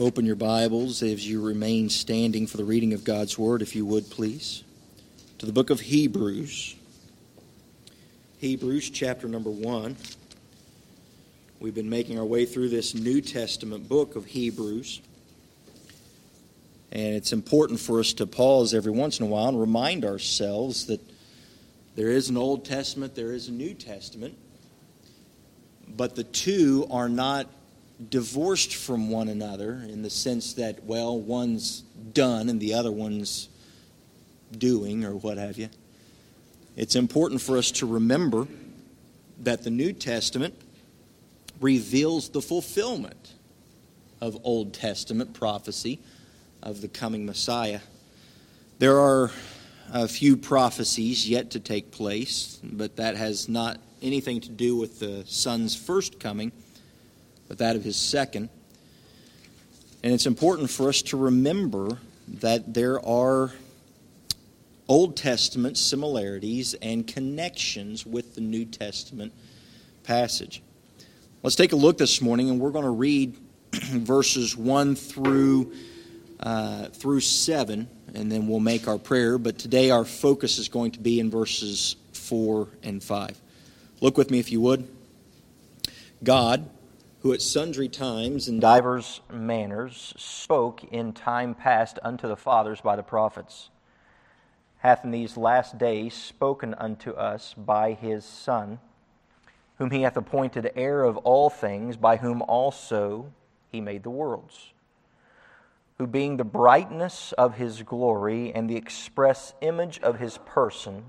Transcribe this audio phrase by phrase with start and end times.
[0.00, 3.84] open your Bibles as you remain standing for the reading of God's Word, if you
[3.84, 4.62] would, please,
[5.38, 6.76] to the book of Hebrews.
[8.38, 9.96] Hebrews chapter number 1.
[11.58, 15.00] We've been making our way through this New Testament book of Hebrews.
[16.92, 20.86] And it's important for us to pause every once in a while and remind ourselves
[20.86, 21.00] that
[21.96, 24.38] there is an Old Testament, there is a New Testament,
[25.88, 27.48] but the two are not
[28.10, 31.80] divorced from one another in the sense that, well, one's
[32.12, 33.48] done and the other one's
[34.56, 35.68] doing or what have you.
[36.76, 38.46] It's important for us to remember
[39.40, 40.54] that the New Testament
[41.60, 43.34] reveals the fulfillment
[44.20, 45.98] of Old Testament prophecy
[46.62, 47.80] of the coming Messiah.
[48.78, 49.32] There are
[49.92, 55.00] a few prophecies yet to take place, but that has not anything to do with
[55.00, 56.52] the Son's first coming
[57.48, 58.50] but that of his second.
[60.02, 63.52] And it's important for us to remember that there are
[64.86, 69.32] Old Testament similarities and connections with the New Testament
[70.04, 70.62] passage.
[71.42, 73.36] Let's take a look this morning, and we're going to read
[73.72, 75.72] verses 1 through,
[76.40, 79.36] uh, through 7, and then we'll make our prayer.
[79.36, 83.38] But today our focus is going to be in verses 4 and 5.
[84.00, 84.88] Look with me if you would.
[86.22, 86.68] God
[87.20, 92.94] who at sundry times and divers manners spoke in time past unto the fathers by
[92.94, 93.70] the prophets,
[94.78, 98.78] hath in these last days spoken unto us by his Son,
[99.78, 103.32] whom he hath appointed heir of all things, by whom also
[103.72, 104.72] he made the worlds,
[105.98, 111.04] who being the brightness of his glory and the express image of his person,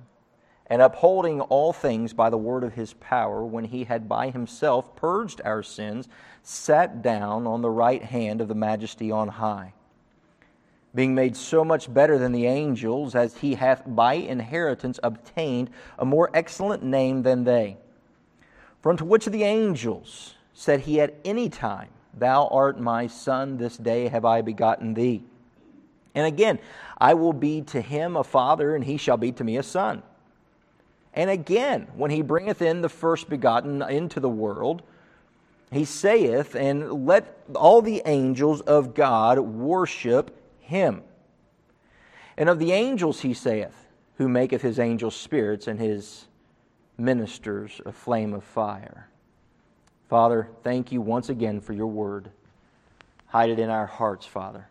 [0.69, 4.95] and upholding all things by the word of his power, when he had by himself
[4.95, 6.07] purged our sins,
[6.43, 9.73] sat down on the right hand of the majesty on high.
[10.93, 16.05] Being made so much better than the angels, as he hath by inheritance obtained a
[16.05, 17.77] more excellent name than they.
[18.81, 23.57] For unto which of the angels said he at any time, Thou art my son,
[23.57, 25.23] this day have I begotten thee?
[26.15, 26.59] And again,
[26.97, 30.01] I will be to him a father, and he shall be to me a son.
[31.13, 34.83] And again, when he bringeth in the first begotten into the world,
[35.71, 41.03] he saith, And let all the angels of God worship him.
[42.37, 43.87] And of the angels he saith,
[44.17, 46.27] Who maketh his angels spirits and his
[46.97, 49.07] ministers a flame of fire.
[50.09, 52.29] Father, thank you once again for your word.
[53.27, 54.67] Hide it in our hearts, Father,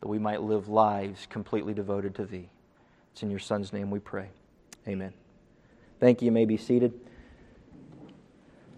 [0.00, 2.48] that we might live lives completely devoted to thee.
[3.12, 4.28] It's in your Son's name we pray.
[4.88, 5.12] Amen.
[6.00, 6.26] Thank you.
[6.26, 6.92] You may be seated.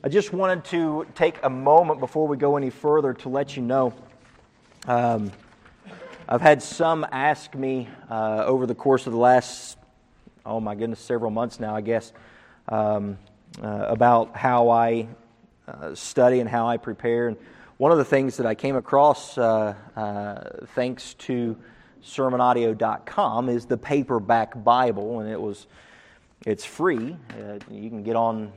[0.05, 3.63] I just wanted to take a moment before we go any further to let you
[3.63, 3.95] know.
[4.87, 5.33] Um,
[6.29, 9.79] I've had some ask me uh, over the course of the last,
[10.45, 12.13] oh my goodness, several months now, I guess,
[12.69, 13.19] um,
[13.63, 15.09] uh, about how I
[15.67, 17.29] uh, study and how I prepare.
[17.29, 17.37] And
[17.79, 21.57] one of the things that I came across, uh, uh, thanks to
[22.05, 25.67] sermonaudio.com, is the paperback Bible, and it was
[26.45, 27.17] it's free.
[27.31, 28.53] Uh, you can get on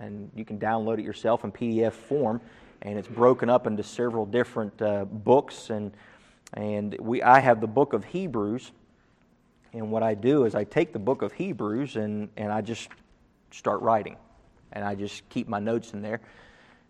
[0.00, 2.40] and you can download it yourself in PDF form,
[2.82, 5.70] and it's broken up into several different uh, books.
[5.70, 5.92] And
[6.54, 8.72] and we I have the book of Hebrews,
[9.72, 12.88] and what I do is I take the book of Hebrews and and I just
[13.50, 14.16] start writing,
[14.72, 16.20] and I just keep my notes in there.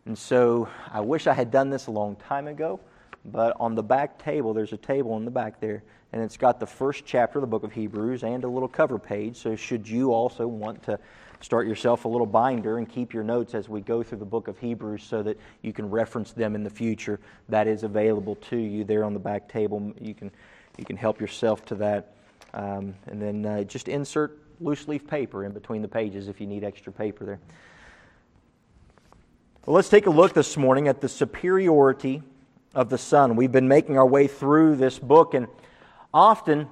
[0.05, 2.81] And so I wish I had done this a long time ago,
[3.25, 6.59] but on the back table, there's a table in the back there and it's got
[6.59, 9.37] the first chapter of the book of Hebrews and a little cover page.
[9.37, 10.99] So, should you also want to
[11.41, 14.49] start yourself a little binder and keep your notes as we go through the book
[14.49, 18.57] of Hebrews so that you can reference them in the future, that is available to
[18.57, 19.93] you there on the back table.
[20.01, 20.31] You can,
[20.79, 22.15] you can help yourself to that.
[22.55, 26.47] Um, and then uh, just insert loose leaf paper in between the pages if you
[26.47, 27.41] need extra paper there.
[29.67, 32.23] Well, let's take a look this morning at the superiority
[32.75, 33.37] of the Son.
[33.37, 35.49] We've been making our way through this book, and
[36.13, 36.69] Often,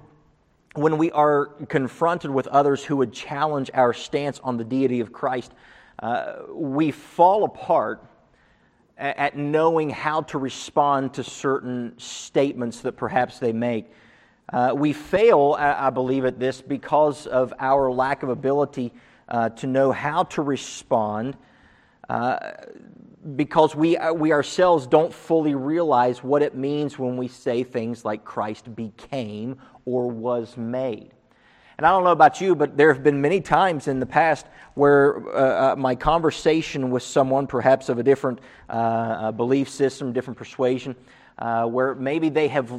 [0.74, 5.12] when we are confronted with others who would challenge our stance on the deity of
[5.12, 5.52] Christ,
[5.98, 8.02] uh, we fall apart
[8.96, 13.92] at knowing how to respond to certain statements that perhaps they make.
[14.50, 18.94] Uh, we fail, I believe, at this because of our lack of ability
[19.28, 21.36] uh, to know how to respond
[22.08, 22.52] uh,
[23.34, 28.04] because we, uh, we ourselves don't fully realize what it means when we say things
[28.04, 31.10] like Christ became or was made.
[31.78, 34.46] And I don't know about you, but there have been many times in the past
[34.74, 40.12] where uh, uh, my conversation with someone, perhaps of a different uh, uh belief system,
[40.12, 40.94] different persuasion,
[41.38, 42.70] where maybe they have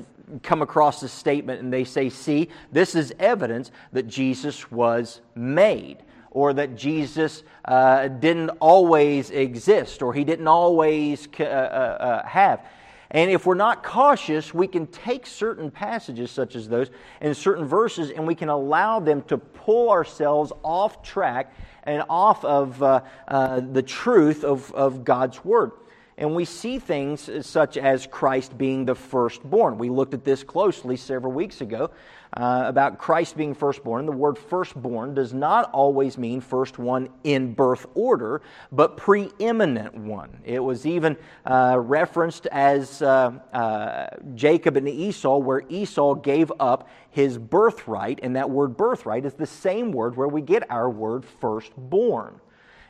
[0.41, 5.97] come across this statement and they say, See, this is evidence that Jesus was made,
[6.37, 12.63] or that Jesus uh, didn't always exist, or he didn't always have.
[13.09, 16.91] And if we're not cautious, we can take certain passages such as those
[17.21, 22.45] and certain verses and we can allow them to pull ourselves off track and off
[22.45, 25.71] of uh, uh, the truth of, of God's Word.
[26.19, 29.79] And we see things such as Christ being the firstborn.
[29.79, 31.89] We looked at this closely several weeks ago
[32.37, 34.05] uh, about Christ being firstborn.
[34.05, 40.37] The word firstborn does not always mean first one in birth order, but preeminent one.
[40.45, 46.87] It was even uh, referenced as uh, uh Jacob and Esau, where Esau gave up
[47.09, 51.25] his birthright, and that word birthright is the same word where we get our word
[51.25, 52.39] firstborn.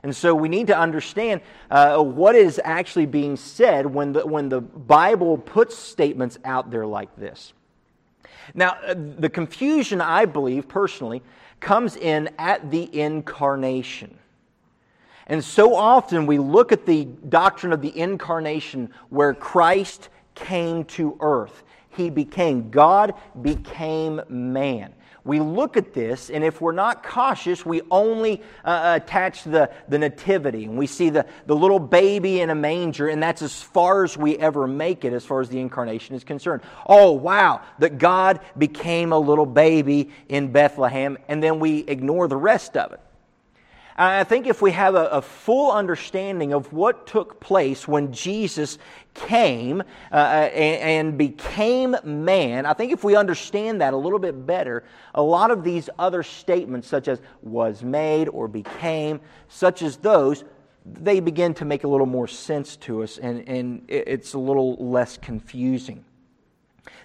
[0.04, 1.42] And so we need to understand
[1.72, 6.86] uh, what is actually being said when the, when the Bible puts statements out there
[6.86, 7.54] like this.
[8.54, 11.22] Now, uh, the confusion, I believe personally,
[11.60, 14.18] comes in at the incarnation.
[15.28, 21.18] And so often we look at the doctrine of the incarnation where Christ came to
[21.20, 21.64] earth.
[21.90, 24.94] He became, God became man
[25.28, 30.00] we look at this, and if we're not cautious, we only uh, attach the, the
[30.00, 30.66] nativity.
[30.66, 34.18] And we see the, the little baby in a manger, and that's as far as
[34.18, 36.62] we ever make it as far as the incarnation is concerned.
[36.86, 42.38] Oh, wow, that God became a little baby in Bethlehem, and then we ignore the
[42.38, 43.02] rest of it.
[44.00, 48.78] I think if we have a, a, full understanding of what took place when Jesus
[49.16, 54.46] came uh, and, and, became man, I think if we understand that a little bit
[54.46, 54.84] better,
[55.16, 60.44] a lot of these other statements, such as was made or became, such as those,
[60.86, 64.76] they begin to make a little more sense to us and, and it's a little
[64.76, 66.06] less confusing.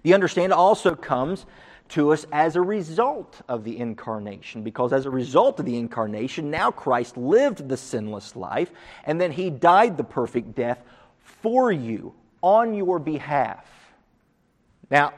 [0.02, 1.46] The understanding also comes
[1.92, 4.62] to us as a result of the incarnation.
[4.62, 8.70] Because as a result of the incarnation, now Christ lived the sinless life,
[9.04, 10.82] and then he died the perfect death
[11.18, 13.66] for you on your behalf.
[14.90, 15.12] Now,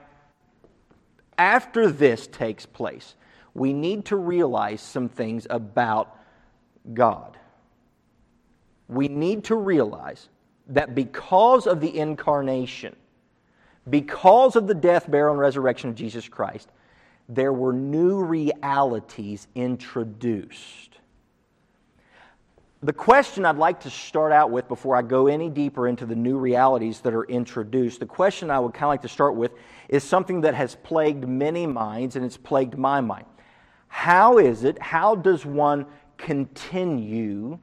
[1.38, 3.15] after this takes place,
[3.55, 6.19] we need to realize some things about
[6.93, 7.38] God.
[8.88, 10.29] We need to realize
[10.69, 12.97] that because of the incarnation,
[13.88, 16.70] because of the death, burial, and resurrection of Jesus Christ,
[17.28, 20.98] there were new realities introduced.
[22.82, 26.14] The question I'd like to start out with before I go any deeper into the
[26.14, 29.52] new realities that are introduced, the question I would kind of like to start with
[29.88, 33.25] is something that has plagued many minds and it's plagued my mind.
[33.88, 35.87] How is it, how does one
[36.19, 37.58] continue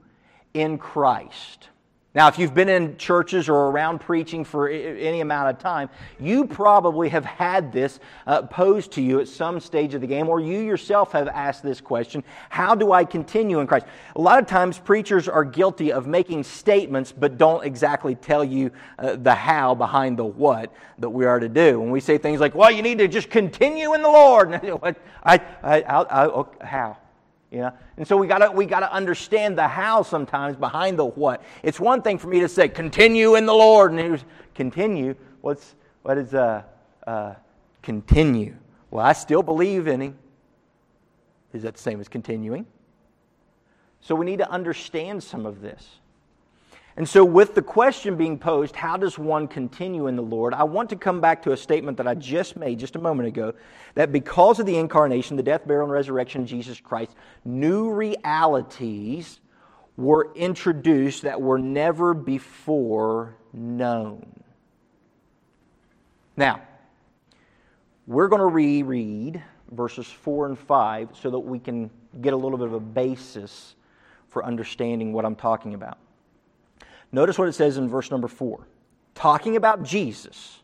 [0.55, 1.69] in Christ?
[2.13, 6.45] Now, if you've been in churches or around preaching for any amount of time, you
[6.45, 10.41] probably have had this uh, posed to you at some stage of the game, or
[10.41, 13.85] you yourself have asked this question How do I continue in Christ?
[14.17, 18.71] A lot of times, preachers are guilty of making statements but don't exactly tell you
[18.99, 21.79] uh, the how behind the what that we are to do.
[21.79, 24.53] When we say things like, Well, you need to just continue in the Lord,
[25.23, 26.97] I, I, I, how?
[27.51, 27.71] You know?
[27.97, 31.43] And so we gotta we gotta understand the how sometimes behind the what.
[31.63, 34.23] It's one thing for me to say, continue in the Lord, and was
[34.55, 35.15] continue.
[35.41, 36.63] What's what is uh,
[37.05, 37.35] uh
[37.81, 38.55] continue?
[38.89, 40.17] Well, I still believe in him.
[41.53, 42.65] Is that the same as continuing?
[43.99, 46.00] So we need to understand some of this.
[46.97, 50.53] And so, with the question being posed, how does one continue in the Lord?
[50.53, 53.29] I want to come back to a statement that I just made just a moment
[53.29, 53.53] ago
[53.95, 59.39] that because of the incarnation, the death, burial, and resurrection of Jesus Christ, new realities
[59.95, 64.43] were introduced that were never before known.
[66.35, 66.61] Now,
[68.07, 72.57] we're going to reread verses 4 and 5 so that we can get a little
[72.57, 73.75] bit of a basis
[74.27, 75.97] for understanding what I'm talking about.
[77.11, 78.67] Notice what it says in verse number four
[79.13, 80.61] talking about Jesus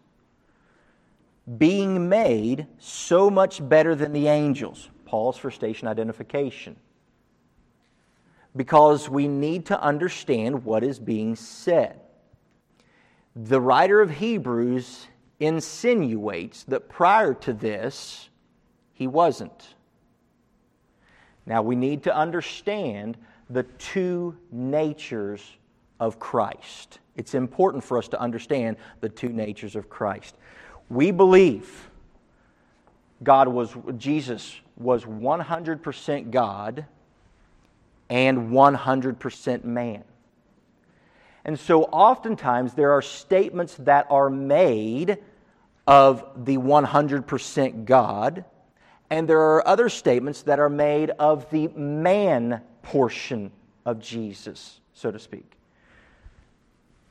[1.57, 4.89] being made so much better than the angels.
[5.05, 6.75] Pause for station identification.
[8.55, 11.99] Because we need to understand what is being said.
[13.35, 15.07] The writer of Hebrews
[15.39, 18.29] insinuates that prior to this,
[18.93, 19.75] he wasn't.
[21.45, 23.17] Now we need to understand
[23.49, 25.57] the two natures
[25.99, 26.99] of Christ.
[27.15, 30.35] It's important for us to understand the two natures of Christ.
[30.89, 31.89] We believe
[33.23, 36.85] God was, Jesus was 100% God
[38.09, 40.03] and 100% man.
[41.43, 45.17] And so oftentimes there are statements that are made
[45.87, 48.43] of the 100% God,
[49.09, 53.51] and there are other statements that are made of the man portion
[53.85, 55.56] of Jesus, so to speak.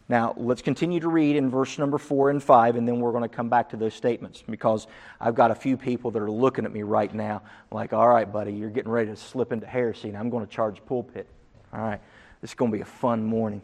[0.08, 3.28] Now, let's continue to read in verse number four and five, and then we're going
[3.28, 4.86] to come back to those statements because
[5.20, 8.30] I've got a few people that are looking at me right now like, all right,
[8.30, 11.26] buddy, you're getting ready to slip into heresy, and I'm going to charge pulpit.
[11.72, 12.00] All right,
[12.40, 13.62] this is going to be a fun morning.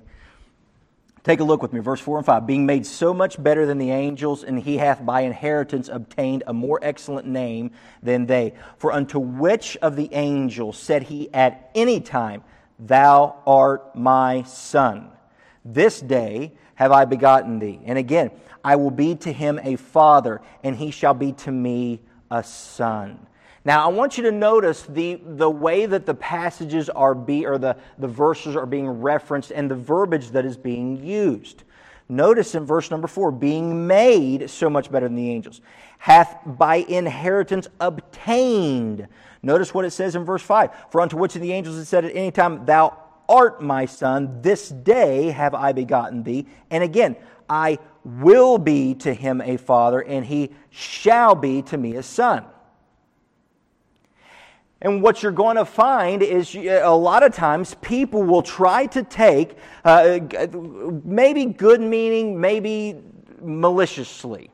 [1.22, 2.46] Take a look with me, verse 4 and 5.
[2.48, 6.52] Being made so much better than the angels, and he hath by inheritance obtained a
[6.52, 7.70] more excellent name
[8.02, 8.54] than they.
[8.78, 12.42] For unto which of the angels said he at any time,
[12.80, 15.12] Thou art my son?
[15.64, 17.80] This day have I begotten thee.
[17.84, 18.30] And again,
[18.64, 22.00] I will be to him a father, and he shall be to me
[22.30, 23.26] a son.
[23.64, 27.58] Now, I want you to notice the, the way that the passages are be, or
[27.58, 31.62] the, the verses are being referenced and the verbiage that is being used.
[32.08, 35.60] Notice in verse number four, being made so much better than the angels,
[35.98, 39.06] hath by inheritance obtained.
[39.42, 40.70] Notice what it says in verse five.
[40.90, 42.98] For unto which of the angels it said at any time, Thou
[43.32, 46.46] art my son, this day have I begotten thee.
[46.70, 47.16] And again,
[47.48, 52.44] I will be to him a father, and he shall be to me a son.
[54.82, 59.02] And what you're going to find is a lot of times people will try to
[59.02, 60.18] take, uh,
[61.04, 63.00] maybe good meaning, maybe
[63.40, 64.51] maliciously.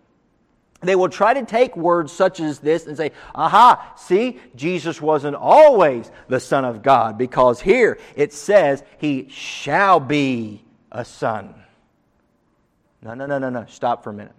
[0.81, 5.35] They will try to take words such as this and say, aha, see, Jesus wasn't
[5.35, 11.55] always the Son of God because here it says he shall be a son.
[13.03, 13.67] No, no, no, no, no.
[13.69, 14.35] Stop for a minute.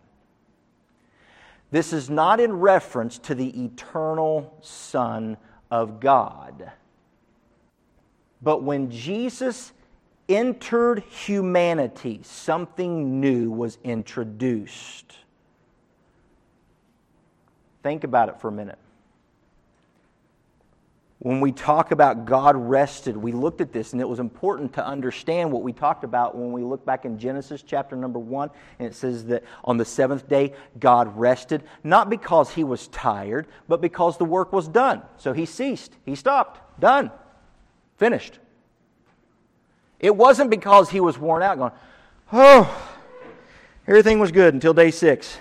[1.71, 5.37] This is not in reference to the eternal Son
[5.69, 6.71] of God.
[8.41, 9.73] But when Jesus
[10.27, 15.18] entered humanity, something new was introduced.
[17.83, 18.77] Think about it for a minute.
[21.19, 24.85] When we talk about God rested, we looked at this, and it was important to
[24.85, 28.87] understand what we talked about when we look back in Genesis chapter number one, and
[28.87, 33.81] it says that on the seventh day, God rested, not because he was tired, but
[33.81, 35.01] because the work was done.
[35.17, 37.11] So he ceased, he stopped, done,
[37.97, 38.39] finished.
[39.99, 41.73] It wasn't because he was worn out, going,
[42.31, 42.93] oh,
[43.85, 45.37] everything was good until day six.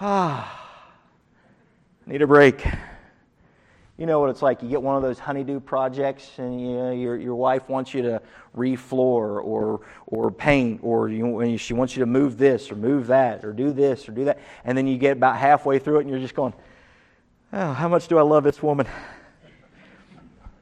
[0.00, 0.59] Ah.
[2.10, 2.66] Need a break.
[3.96, 4.64] You know what it's like.
[4.64, 8.02] You get one of those honeydew projects, and you know, your, your wife wants you
[8.02, 8.20] to
[8.56, 13.44] refloor or, or paint, or you, she wants you to move this or move that,
[13.44, 14.40] or do this or do that.
[14.64, 16.52] And then you get about halfway through it, and you're just going,
[17.52, 18.88] Oh, how much do I love this woman?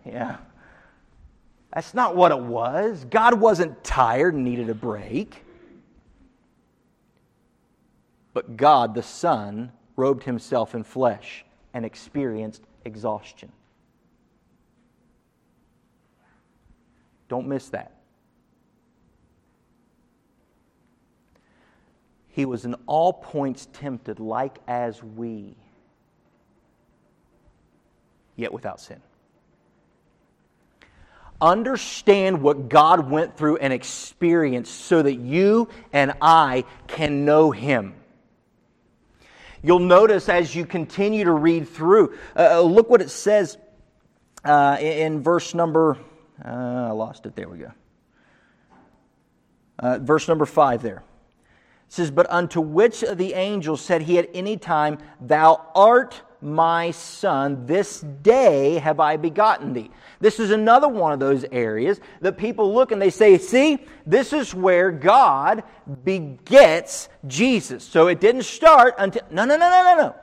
[0.04, 0.36] Yeah.
[1.72, 3.06] That's not what it was.
[3.08, 5.42] God wasn't tired and needed a break.
[8.34, 13.50] But God, the Son, robed himself in flesh and experienced exhaustion.
[17.28, 17.92] Don't miss that.
[22.28, 25.56] He was in all points tempted, like as we,
[28.36, 29.00] yet without sin.
[31.40, 37.94] Understand what God went through and experienced so that you and I can know Him.
[39.62, 43.58] You'll notice as you continue to read through, uh, uh look what it says
[44.44, 45.98] uh, in verse number,
[46.44, 47.72] uh, I lost it, there we go.
[49.78, 51.02] Uh, verse number five there.
[51.86, 56.22] It says, But unto which of the angels said he at any time, Thou art
[56.40, 59.90] my son, this day have I begotten thee.
[60.20, 64.32] This is another one of those areas that people look and they say, see, this
[64.32, 65.64] is where God
[66.04, 67.84] begets Jesus.
[67.84, 70.16] So it didn't start until, no, no, no, no, no, no.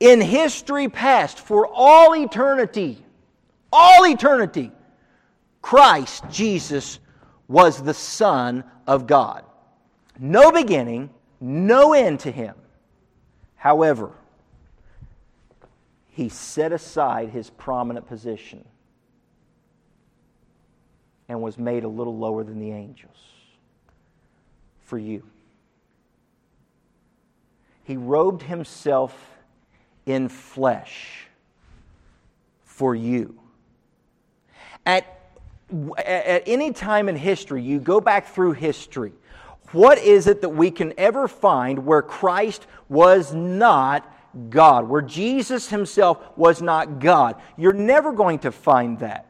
[0.00, 3.04] In history past, for all eternity,
[3.72, 4.70] all eternity,
[5.60, 7.00] Christ, Jesus,
[7.48, 9.44] was the Son of God.
[10.18, 11.10] No beginning,
[11.40, 12.54] no end to him.
[13.56, 14.12] However,
[16.18, 18.64] he set aside his prominent position
[21.28, 23.14] and was made a little lower than the angels
[24.80, 25.22] for you.
[27.84, 29.16] He robed himself
[30.06, 31.28] in flesh
[32.64, 33.38] for you.
[34.84, 35.20] At,
[35.98, 39.12] at any time in history, you go back through history,
[39.70, 44.04] what is it that we can ever find where Christ was not
[44.50, 47.40] God, where Jesus himself was not God.
[47.56, 49.28] You're never going to find that.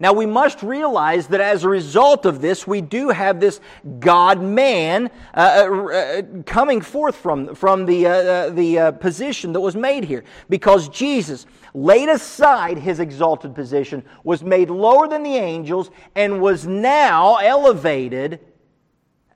[0.00, 3.60] Now, we must realize that as a result of this, we do have this
[4.00, 9.52] God man uh, uh, uh, coming forth from, from the, uh, uh the uh, position
[9.52, 10.24] that was made here.
[10.48, 16.66] Because Jesus laid aside his exalted position, was made lower than the angels, and was
[16.66, 18.40] now elevated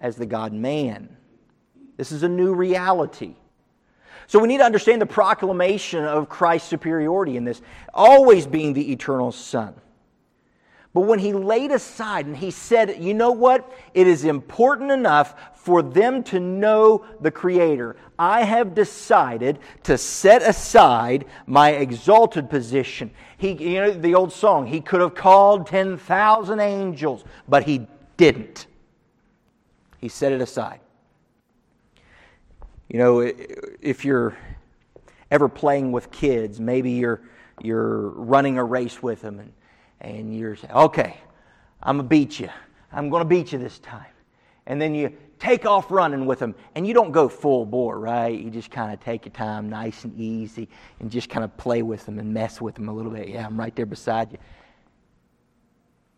[0.01, 1.17] as the God man.
[1.97, 3.37] This is a new reality.
[4.29, 7.63] So we need to understand the proclamation of Christ's superiority in this,
[7.95, 9.75] always being the eternal Son.
[10.93, 13.73] But when he laid aside and he said, you know what?
[13.95, 17.97] It is important enough for them to know the Creator.
[18.19, 23.11] I have decided to set aside my exalted position.
[23.39, 27.87] He, you know, the old song, he could have called 10,000 angels, but he
[28.19, 28.67] didn't.
[29.99, 30.81] He set it aside.
[32.89, 34.37] You know, if you're
[35.31, 37.21] ever playing with kids, maybe you're,
[37.63, 39.53] you're running a race with them and
[40.01, 41.17] and you're saying, okay,
[41.83, 42.49] I'm to beat you.
[42.93, 44.07] I'm to beat you this time.
[44.67, 48.39] And then you take off running with them, and you don't go full bore, right?
[48.39, 50.69] You just kind of take your time, nice and easy,
[51.01, 53.29] and just kind of play with them and mess with them a little bit.
[53.29, 54.39] Yeah, I'm right there beside you.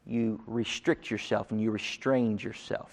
[0.07, 2.91] You restrict yourself and you restrain yourself.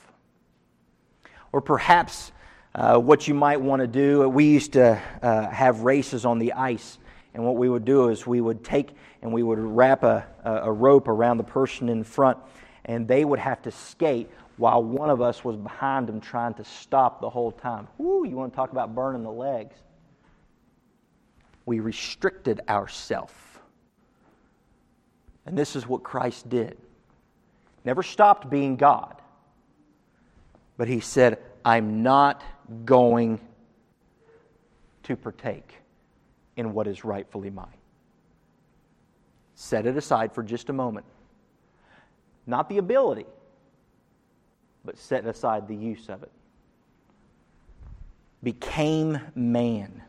[1.52, 2.32] Or perhaps
[2.78, 6.54] uh, what you might want to do, we used to uh, have races on the
[6.54, 6.98] ice
[7.38, 10.72] and what we would do is we would take and we would wrap a, a
[10.72, 12.40] rope around the person in front,
[12.86, 16.64] and they would have to skate while one of us was behind them trying to
[16.64, 17.88] stop the whole time.
[18.00, 19.76] Whoo, you want to talk about burning the legs?
[21.68, 23.34] We restricted ourselves.
[25.46, 26.76] And this is what Christ did.
[27.86, 29.22] Never stopped being God.
[30.76, 32.44] But he said, I'm not
[32.86, 33.40] going
[35.04, 35.76] to partake
[36.56, 37.68] in what is rightfully mine.
[39.56, 41.06] Set it aside for just a moment.
[42.46, 43.26] Not the ability,
[44.86, 46.32] but set aside the use of it.
[48.44, 50.04] Became man.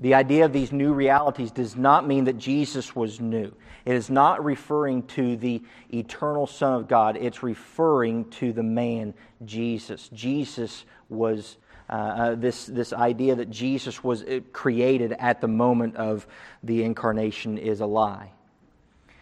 [0.00, 3.52] The idea of these new realities does not mean that Jesus was new.
[3.84, 9.14] It is not referring to the eternal Son of God, it's referring to the man
[9.44, 10.08] Jesus.
[10.10, 11.56] Jesus was
[11.90, 16.26] uh, uh, this, this idea that Jesus was uh, created at the moment of
[16.62, 18.30] the incarnation is a lie.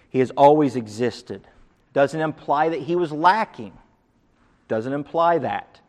[0.09, 1.46] He has always existed.
[1.92, 3.72] Doesn't imply that he was lacking.
[4.66, 5.81] Doesn't imply that.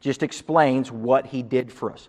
[0.00, 2.08] Just explains what he did for us.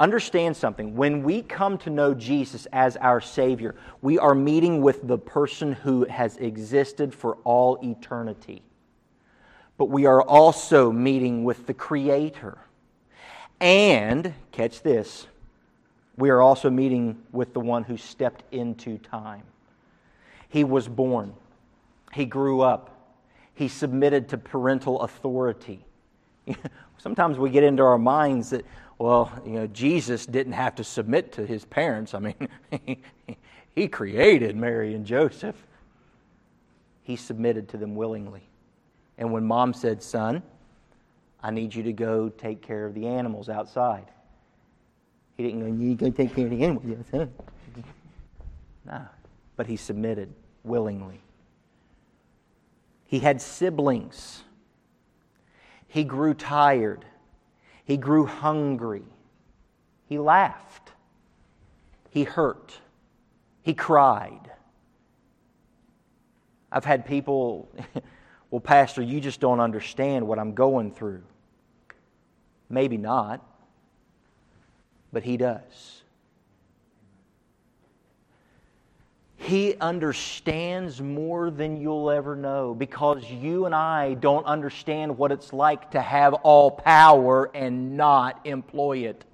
[0.00, 0.96] Understand something.
[0.96, 5.72] When we come to know Jesus as our Savior, we are meeting with the person
[5.72, 8.62] who has existed for all eternity.
[9.76, 12.58] But we are also meeting with the Creator
[13.62, 15.28] and, catch this,
[16.16, 19.44] we are also meeting with the one who stepped into time.
[20.48, 21.32] He was born,
[22.12, 23.16] he grew up,
[23.54, 25.84] he submitted to parental authority.
[26.98, 28.66] Sometimes we get into our minds that,
[28.98, 32.14] well, you know, Jesus didn't have to submit to his parents.
[32.14, 32.48] I mean,
[33.74, 35.56] he created Mary and Joseph.
[37.04, 38.42] He submitted to them willingly.
[39.18, 40.42] And when mom said, Son,
[41.42, 44.06] I need you to go take care of the animals outside.
[45.36, 47.30] He didn't go, you go take care of the animals outside.
[48.84, 49.00] No.
[49.54, 51.20] But he submitted willingly.
[53.04, 54.42] He had siblings.
[55.86, 57.04] He grew tired.
[57.84, 59.04] He grew hungry.
[60.06, 60.90] He laughed.
[62.10, 62.80] He hurt.
[63.62, 64.50] He cried.
[66.72, 67.68] I've had people,
[68.50, 71.22] well, Pastor, you just don't understand what I'm going through.
[72.72, 73.44] Maybe not,
[75.12, 76.02] but He does.
[79.36, 85.52] He understands more than you'll ever know because you and I don't understand what it's
[85.52, 89.24] like to have all power and not employ it.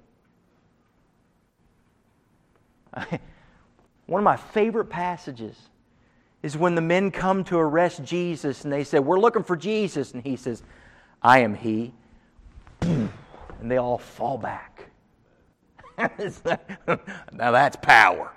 [4.07, 5.55] One of my favorite passages
[6.43, 10.11] is when the men come to arrest Jesus and they say, We're looking for Jesus.
[10.13, 10.61] And he says,
[11.21, 11.93] I am he
[13.59, 14.85] and they all fall back.
[15.97, 18.31] now that's power.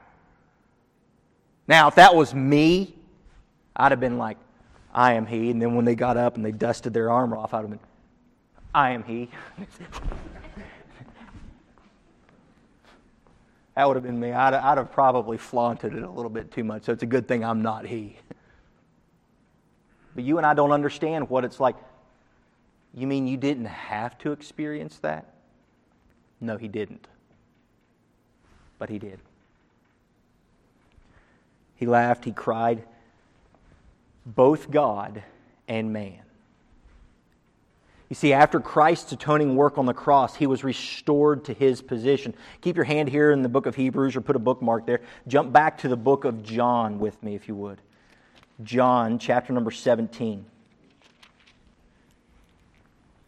[1.69, 2.95] Now, if that was me,
[3.77, 4.37] I'd have been like,
[4.93, 5.51] I am he.
[5.51, 7.81] And then when they got up and they dusted their armor off, I'd have been,
[8.75, 9.31] I am he.
[13.75, 14.33] that would have been me.
[14.33, 16.83] I'd, I'd have probably flaunted it a little bit too much.
[16.85, 18.19] So it's a good thing I'm not he.
[20.15, 21.77] But you and I don't understand what it's like
[22.95, 25.27] you mean you didn't have to experience that?
[26.41, 27.07] No, he didn't.
[28.79, 29.21] but he did.
[31.77, 32.83] He laughed, he cried,
[34.27, 35.23] both God
[35.69, 36.19] and man.
[38.09, 42.35] You see, after Christ's atoning work on the cross, he was restored to his position.
[42.61, 45.01] Keep your hand here in the book of Hebrews or put a bookmark there.
[45.29, 47.81] Jump back to the book of John with me, if you would.
[48.65, 50.45] John, chapter number 17.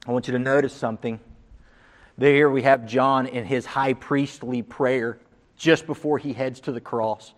[0.07, 1.21] I want you to notice something.
[2.17, 5.19] There we have John in his high priestly prayer
[5.57, 7.33] just before he heads to the cross.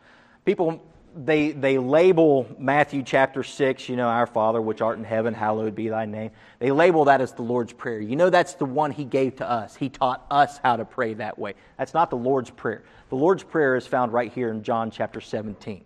[0.44, 0.82] People
[1.16, 5.74] they, they label Matthew chapter 6, you know, Our Father, which art in heaven, hallowed
[5.74, 6.30] be thy name.
[6.58, 8.00] They label that as the Lord's Prayer.
[8.00, 9.74] You know, that's the one he gave to us.
[9.74, 11.54] He taught us how to pray that way.
[11.78, 12.84] That's not the Lord's Prayer.
[13.08, 15.84] The Lord's Prayer is found right here in John chapter 17.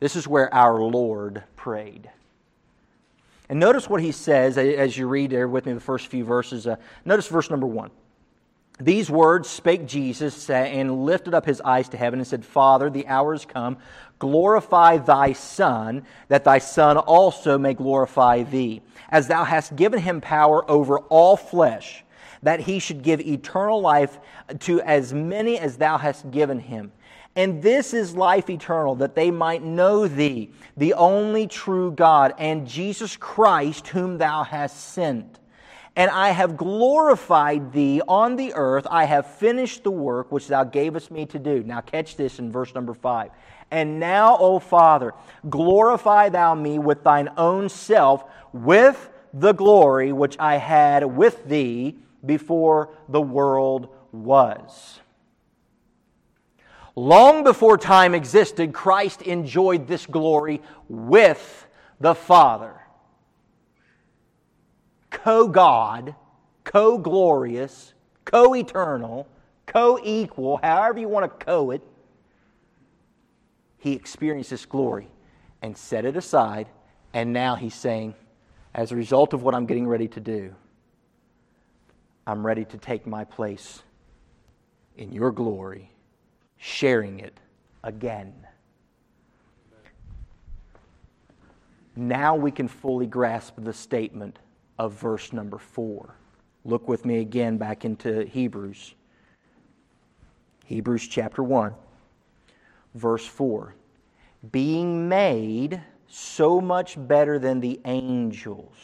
[0.00, 2.10] This is where our Lord prayed.
[3.48, 6.66] And notice what he says as you read there with me the first few verses.
[6.66, 7.90] Uh, notice verse number one.
[8.80, 13.08] These words spake Jesus and lifted up his eyes to heaven and said, Father, the
[13.08, 13.78] hour is come.
[14.20, 20.20] Glorify thy Son, that thy Son also may glorify thee, as thou hast given him
[20.20, 22.04] power over all flesh,
[22.42, 24.20] that he should give eternal life
[24.60, 26.92] to as many as thou hast given him.
[27.38, 32.68] And this is life eternal, that they might know thee, the only true God, and
[32.68, 35.38] Jesus Christ, whom thou hast sent
[35.98, 38.86] and I have glorified thee on the earth.
[38.88, 41.64] I have finished the work which thou gavest me to do.
[41.64, 43.32] Now, catch this in verse number five.
[43.72, 45.12] And now, O Father,
[45.50, 48.22] glorify thou me with thine own self,
[48.52, 55.00] with the glory which I had with thee before the world was.
[56.98, 61.68] Long before time existed, Christ enjoyed this glory with
[62.00, 62.74] the Father
[65.08, 66.16] co God,
[66.64, 69.28] co glorious, co eternal,
[69.64, 71.82] co equal, however you want to co it,
[73.76, 75.06] he experienced this glory
[75.62, 76.66] and set it aside.
[77.14, 78.16] And now he's saying,
[78.74, 80.52] as a result of what I'm getting ready to do,
[82.26, 83.84] I'm ready to take my place
[84.96, 85.92] in your glory,
[86.58, 87.38] sharing it
[87.82, 88.34] again.
[91.96, 94.38] Now we can fully grasp the statement
[94.78, 96.14] of verse number 4.
[96.64, 98.94] Look with me again back into Hebrews.
[100.66, 101.74] Hebrews chapter 1,
[102.94, 103.74] verse 4.
[104.52, 108.76] Being made so much better than the angels,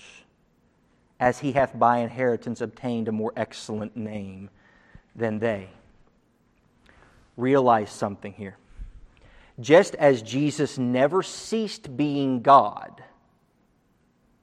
[1.21, 4.51] as he hath by inheritance obtained a more excellent name
[5.15, 5.69] than they.
[7.37, 8.57] Realize something here.
[9.61, 13.03] Just as Jesus never ceased being God,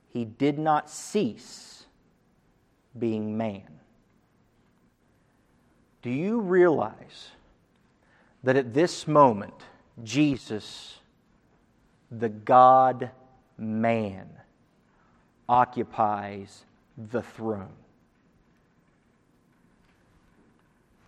[0.09, 1.85] he did not cease
[2.97, 3.79] being man.
[6.01, 7.29] Do you realize
[8.43, 9.53] that at this moment,
[10.03, 10.99] Jesus,
[12.09, 13.11] the God
[13.57, 14.29] man,
[15.47, 16.65] occupies
[17.11, 17.73] the throne?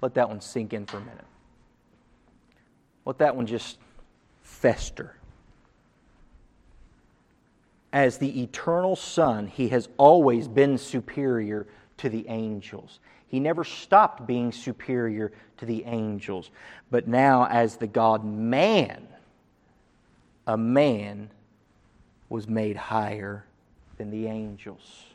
[0.02, 1.26] Let that one sink in for a minute.
[3.06, 3.78] Let that one just
[4.42, 5.16] fester
[7.94, 13.00] as the eternal Son, he has always been superior to the angels.
[13.28, 16.50] He never stopped being superior to the angels.
[16.90, 19.08] But now, as the God man,
[20.48, 21.30] a man
[22.30, 23.46] was made higher
[23.98, 25.06] than the angels.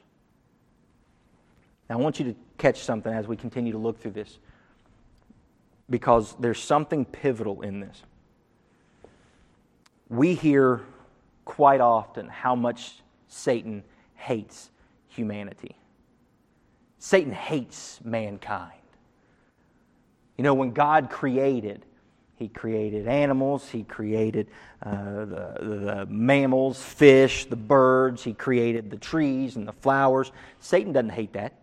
[1.90, 4.38] Now, I want you to catch something as we continue to look through this
[5.90, 8.02] because there's something pivotal in this.
[10.08, 10.82] We hear
[11.44, 13.82] quite often how much Satan
[14.14, 14.70] hates
[15.08, 15.76] humanity.
[16.98, 18.72] Satan hates mankind.
[20.36, 21.84] You know, when God created,
[22.36, 24.48] He created animals, He created
[24.82, 30.32] uh, the, the mammals, fish, the birds, He created the trees and the flowers.
[30.60, 31.54] Satan doesn't hate that.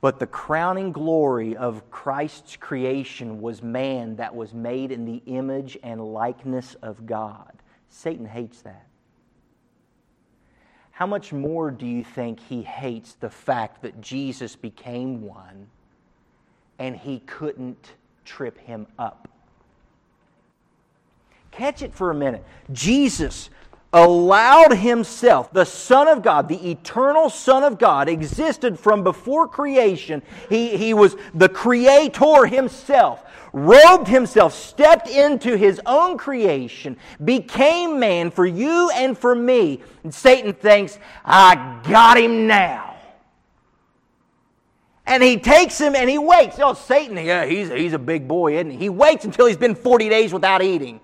[0.00, 5.78] But the crowning glory of Christ's creation was man that was made in the image
[5.82, 7.52] and likeness of God.
[7.88, 8.86] Satan hates that.
[10.90, 15.66] How much more do you think he hates the fact that Jesus became one
[16.78, 19.28] and he couldn't trip him up?
[21.50, 22.44] Catch it for a minute.
[22.72, 23.50] Jesus
[23.94, 30.20] allowed himself, the Son of God, the eternal Son of God, existed from before creation.
[30.48, 38.32] He, he was the Creator himself, robed himself, stepped into his own creation, became man
[38.32, 39.80] for you and for me.
[40.02, 42.96] And Satan thinks, I got him now.
[45.06, 46.58] And he takes him and he waits.
[46.58, 48.76] Oh, Satan, yeah, he's, he's a big boy, isn't he?
[48.76, 50.98] He waits until he's been 40 days without eating.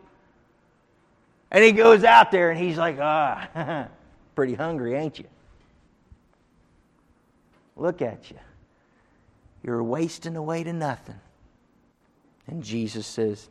[1.50, 3.88] And he goes out there and he's like, ah,
[4.34, 5.26] pretty hungry, ain't you?
[7.76, 8.36] Look at you.
[9.62, 11.18] You're wasting away to nothing.
[12.46, 13.48] And Jesus says,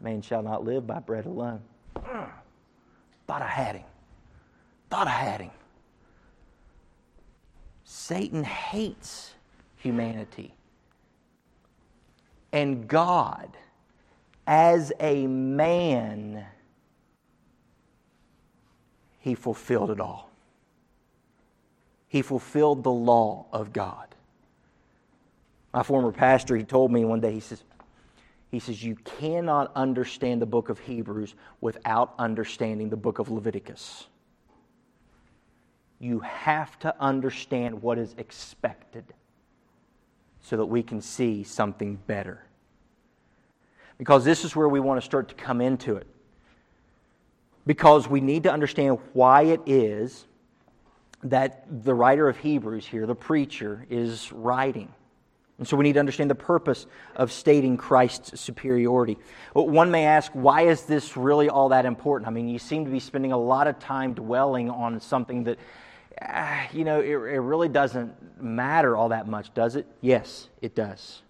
[0.00, 1.60] Man shall not live by bread alone.
[3.26, 3.84] Thought I had him.
[4.88, 5.50] Thought I had him.
[7.84, 9.34] Satan hates
[9.76, 10.54] humanity.
[12.52, 13.56] And God,
[14.46, 16.44] as a man,
[19.20, 20.30] he fulfilled it all.
[22.08, 24.08] He fulfilled the law of God.
[25.72, 27.62] My former pastor, he told me one day, he says,
[28.50, 34.06] he says, You cannot understand the book of Hebrews without understanding the book of Leviticus.
[36.00, 39.04] You have to understand what is expected
[40.40, 42.42] so that we can see something better.
[43.98, 46.06] Because this is where we want to start to come into it.
[47.66, 50.26] Because we need to understand why it is
[51.22, 54.92] that the writer of Hebrews here, the preacher, is writing.
[55.58, 59.18] And so we need to understand the purpose of stating Christ's superiority.
[59.52, 62.28] One may ask, why is this really all that important?
[62.28, 65.58] I mean, you seem to be spending a lot of time dwelling on something that,
[66.22, 69.86] uh, you know, it, it really doesn't matter all that much, does it?
[70.00, 71.20] Yes, it does.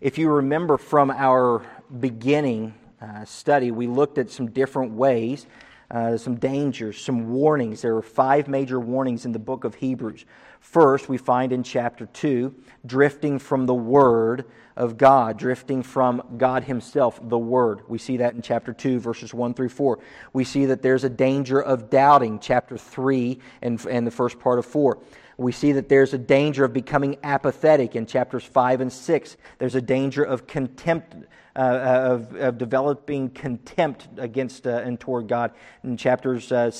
[0.00, 1.64] If you remember from our
[2.00, 5.46] beginning uh, study, we looked at some different ways
[5.90, 7.82] uh, some dangers, some warnings.
[7.82, 10.24] There are five major warnings in the book of Hebrews.
[10.60, 12.54] First, we find in chapter 2,
[12.86, 14.44] drifting from the Word
[14.76, 17.82] of God, drifting from God Himself, the Word.
[17.88, 19.98] We see that in chapter 2, verses 1 through 4.
[20.32, 24.58] We see that there's a danger of doubting, chapter 3 and, and the first part
[24.60, 24.98] of 4.
[25.38, 29.36] We see that there's a danger of becoming apathetic in chapters 5 and 6.
[29.58, 31.16] There's a danger of contempt
[31.60, 35.52] uh, of, of, developing contempt against uh, and toward God.
[35.84, 36.70] In chapters, uh,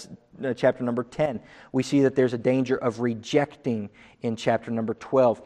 [0.43, 1.39] uh, chapter number 10,
[1.73, 3.91] we see that there's a danger of rejecting
[4.23, 5.43] in chapter number 12.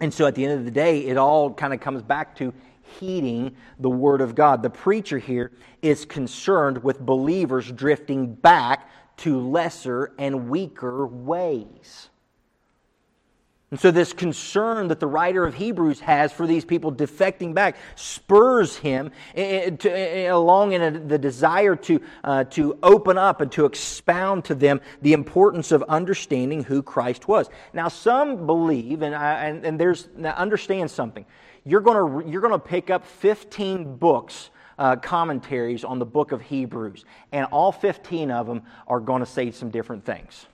[0.00, 2.54] And so at the end of the day, it all kind of comes back to
[2.98, 4.62] heeding the Word of God.
[4.62, 12.08] The preacher here is concerned with believers drifting back to lesser and weaker ways.
[13.72, 17.78] And so, this concern that the writer of Hebrews has for these people defecting back
[17.96, 24.54] spurs him along in the desire to, uh, to open up and to expound to
[24.54, 27.48] them the importance of understanding who Christ was.
[27.72, 31.24] Now, some believe, and, I, and, and there's, now understand something.
[31.64, 34.50] You're going you're going to pick up 15 books.
[34.78, 39.26] Uh, commentaries on the book of Hebrews, and all 15 of them are going to
[39.26, 40.46] say some different things.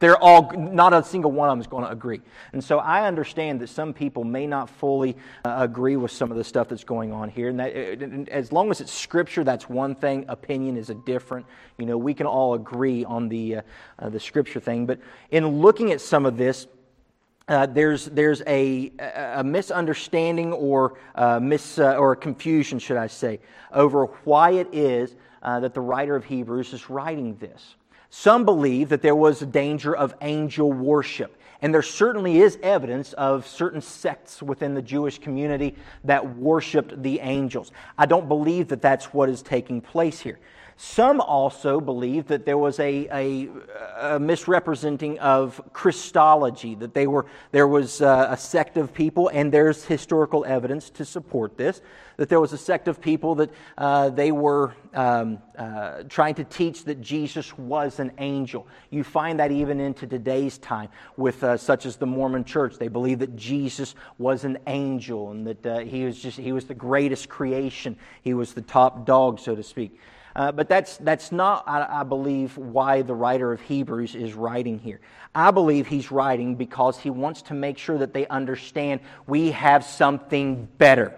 [0.00, 2.22] They're all, not a single one of them is going to agree.
[2.54, 6.38] And so I understand that some people may not fully uh, agree with some of
[6.38, 7.50] the stuff that's going on here.
[7.50, 10.24] And that, as long as it's scripture, that's one thing.
[10.28, 11.44] Opinion is a different.
[11.76, 13.62] You know, we can all agree on the, uh,
[13.98, 14.86] uh, the scripture thing.
[14.86, 16.66] But in looking at some of this,
[17.48, 18.92] uh, there's, there's a,
[19.34, 25.14] a misunderstanding or, uh, mis, uh, or confusion, should I say, over why it is
[25.42, 27.74] uh, that the writer of Hebrews is writing this.
[28.10, 31.36] Some believe that there was a danger of angel worship.
[31.62, 37.20] And there certainly is evidence of certain sects within the Jewish community that worshiped the
[37.20, 37.70] angels.
[37.98, 40.38] I don't believe that that's what is taking place here.
[40.82, 43.50] Some also believe that there was a, a,
[44.14, 49.52] a misrepresenting of Christology, that they were, there was a, a sect of people, and
[49.52, 51.82] there's historical evidence to support this,
[52.16, 56.44] that there was a sect of people that uh, they were um, uh, trying to
[56.44, 58.66] teach that Jesus was an angel.
[58.88, 60.88] You find that even into today's time
[61.18, 62.78] with uh, such as the Mormon church.
[62.78, 66.64] They believe that Jesus was an angel and that uh, he, was just, he was
[66.64, 70.00] the greatest creation, he was the top dog, so to speak.
[70.36, 74.78] Uh, but that's, that's not, I, I, believe, why the writer of Hebrews is writing
[74.78, 75.00] here.
[75.34, 79.84] I believe he's writing because he wants to make sure that they understand we have
[79.84, 81.14] something better.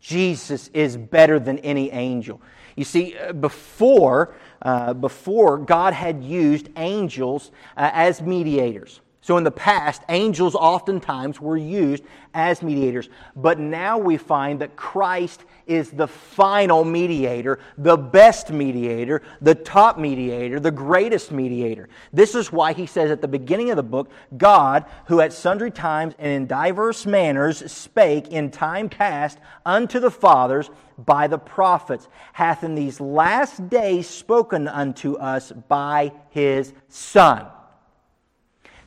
[0.00, 2.40] Jesus is better than any angel.
[2.76, 9.00] You see, uh, before, uh, before God had used angels uh, as mediators.
[9.20, 13.10] So, in the past, angels oftentimes were used as mediators.
[13.36, 19.98] But now we find that Christ is the final mediator, the best mediator, the top
[19.98, 21.88] mediator, the greatest mediator.
[22.12, 25.70] This is why he says at the beginning of the book God, who at sundry
[25.70, 32.08] times and in diverse manners spake in time past unto the fathers by the prophets,
[32.32, 37.46] hath in these last days spoken unto us by his Son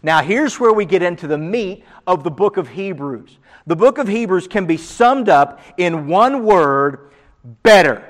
[0.04, 3.38] Now, here's where we get into the meat of the book of Hebrews.
[3.68, 7.12] The book of Hebrews can be summed up in one word
[7.62, 8.08] better.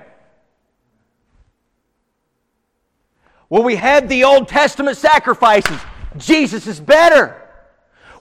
[3.49, 5.77] Well, we had the Old Testament sacrifices.
[6.17, 7.38] Jesus is better.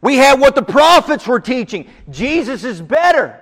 [0.02, 1.88] We had what the prophets were teaching.
[2.10, 3.40] Jesus is better.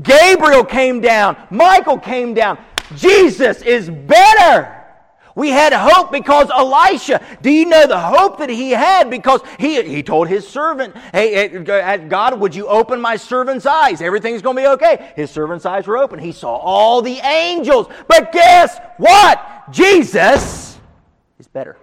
[0.00, 1.36] Gabriel came down.
[1.50, 2.58] Michael came down.
[2.94, 4.83] Jesus is better.
[5.34, 9.10] We had hope because Elisha, do you know the hope that he had?
[9.10, 14.00] Because he, he told his servant, hey, God, would you open my servant's eyes?
[14.00, 15.12] Everything's going to be okay.
[15.16, 16.20] His servant's eyes were open.
[16.20, 17.88] He saw all the angels.
[18.06, 19.72] But guess what?
[19.72, 20.78] Jesus
[21.40, 21.76] is better.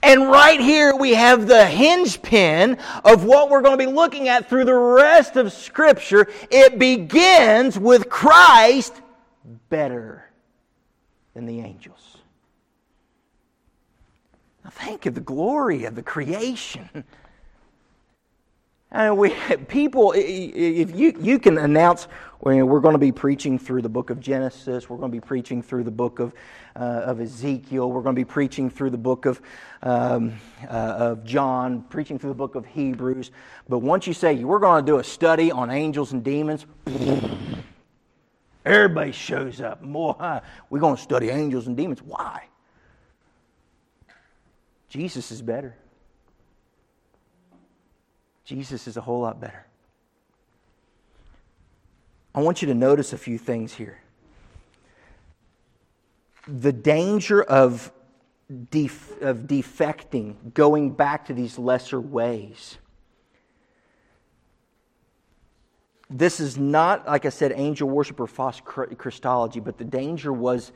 [0.00, 4.28] And right here we have the hinge pin of what we're going to be looking
[4.28, 6.28] at through the rest of Scripture.
[6.52, 8.94] It begins with Christ
[9.68, 10.27] better
[11.38, 12.16] than the angels.
[14.64, 17.04] Now think of the glory of the creation.
[18.90, 19.34] And we,
[19.68, 22.08] people, if you, you can announce,
[22.40, 25.60] we're going to be preaching through the book of Genesis, we're going to be preaching
[25.60, 26.32] through the book of,
[26.74, 29.42] uh, of Ezekiel, we're going to be preaching through the book of,
[29.82, 33.30] um, uh, of John, preaching through the book of Hebrews.
[33.68, 36.64] But once you say, we're going to do a study on angels and demons,
[38.68, 39.82] Everybody shows up.
[39.82, 42.02] Boy, we're going to study angels and demons.
[42.02, 42.44] Why?
[44.90, 45.74] Jesus is better.
[48.44, 49.64] Jesus is a whole lot better.
[52.34, 54.02] I want you to notice a few things here.
[56.46, 57.90] The danger of,
[58.70, 62.76] def- of defecting, going back to these lesser ways
[66.10, 70.72] This is not, like I said, angel worship or false Christology, but the danger was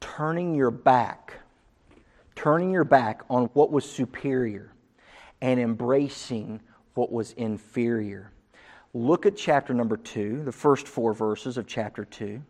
[0.00, 1.34] turning your back,
[2.36, 4.72] turning your back on what was superior
[5.40, 6.60] and embracing
[6.94, 8.30] what was inferior.
[8.94, 12.42] Look at chapter number two, the first four verses of chapter two.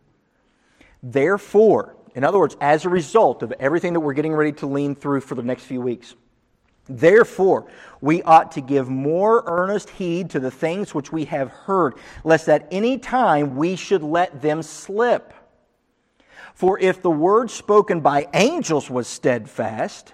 [1.01, 4.95] Therefore, in other words, as a result of everything that we're getting ready to lean
[4.95, 6.15] through for the next few weeks,
[6.89, 7.67] Therefore,
[8.01, 12.49] we ought to give more earnest heed to the things which we have heard, lest
[12.49, 15.33] at any time we should let them slip.
[16.55, 20.13] For if the word spoken by angels was steadfast,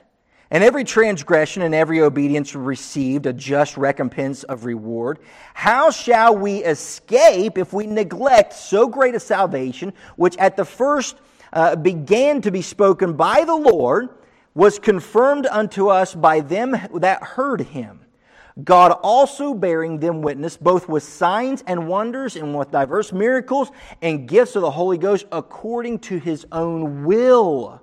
[0.51, 5.19] and every transgression and every obedience received a just recompense of reward,
[5.53, 11.15] how shall we escape if we neglect so great a salvation, which at the first
[11.53, 14.09] uh, began to be spoken by the Lord?
[14.55, 17.99] Was confirmed unto us by them that heard him.
[18.63, 23.69] God also bearing them witness, both with signs and wonders and with diverse miracles
[24.01, 27.81] and gifts of the Holy Ghost according to his own will.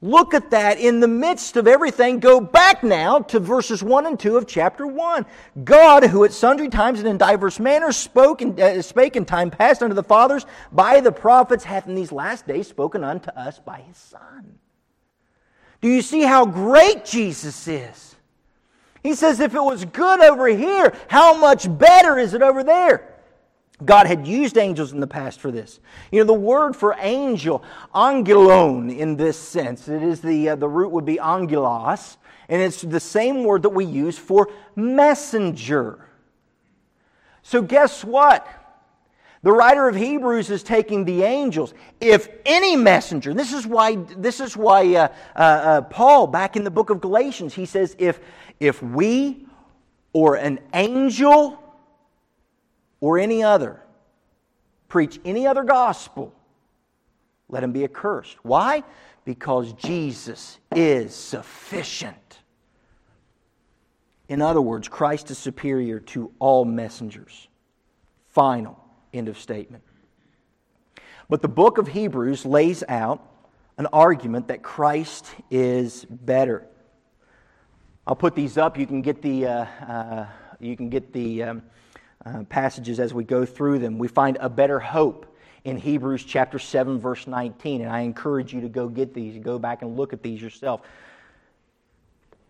[0.00, 2.18] Look at that in the midst of everything.
[2.18, 5.26] Go back now to verses 1 and 2 of chapter 1.
[5.64, 9.50] God, who at sundry times and in diverse manners spoke and, uh, spake in time
[9.50, 13.60] past unto the fathers by the prophets, hath in these last days spoken unto us
[13.60, 14.57] by his Son
[15.80, 18.16] do you see how great Jesus is?
[19.02, 23.14] He says, if it was good over here, how much better is it over there?
[23.84, 25.78] God had used angels in the past for this.
[26.10, 27.62] You know, the word for angel,
[27.94, 32.16] angelon in this sense, it is the, uh, the root would be angelos,
[32.48, 36.08] and it's the same word that we use for messenger.
[37.42, 38.46] So, guess what?
[39.48, 41.72] The writer of Hebrews is taking the angels.
[42.02, 46.64] If any messenger, this is why, this is why uh, uh, uh, Paul, back in
[46.64, 48.20] the book of Galatians, he says, if,
[48.60, 49.46] if we
[50.12, 51.58] or an angel
[53.00, 53.80] or any other
[54.86, 56.34] preach any other gospel,
[57.48, 58.36] let him be accursed.
[58.42, 58.82] Why?
[59.24, 62.40] Because Jesus is sufficient.
[64.28, 67.48] In other words, Christ is superior to all messengers.
[68.28, 68.84] Final.
[69.12, 69.82] End of statement.
[71.28, 73.24] But the book of Hebrews lays out
[73.76, 76.66] an argument that Christ is better.
[78.06, 78.78] I'll put these up.
[78.78, 80.26] You can get the, uh, uh,
[80.58, 81.62] you can get the um,
[82.24, 83.98] uh, passages as we go through them.
[83.98, 87.82] We find a better hope in Hebrews chapter 7, verse 19.
[87.82, 90.80] And I encourage you to go get these, go back and look at these yourself.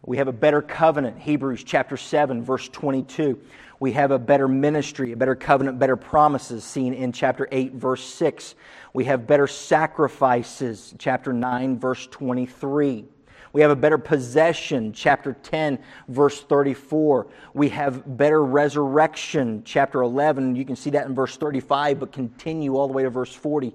[0.06, 3.40] We have a better covenant, Hebrews chapter 7, verse 22.
[3.80, 8.04] We have a better ministry, a better covenant, better promises, seen in chapter 8, verse
[8.04, 8.54] 6.
[8.92, 13.04] We have better sacrifices, chapter 9, verse 23.
[13.52, 17.28] We have a better possession, chapter 10, verse 34.
[17.54, 20.56] We have better resurrection, chapter 11.
[20.56, 23.74] You can see that in verse 35, but continue all the way to verse 40.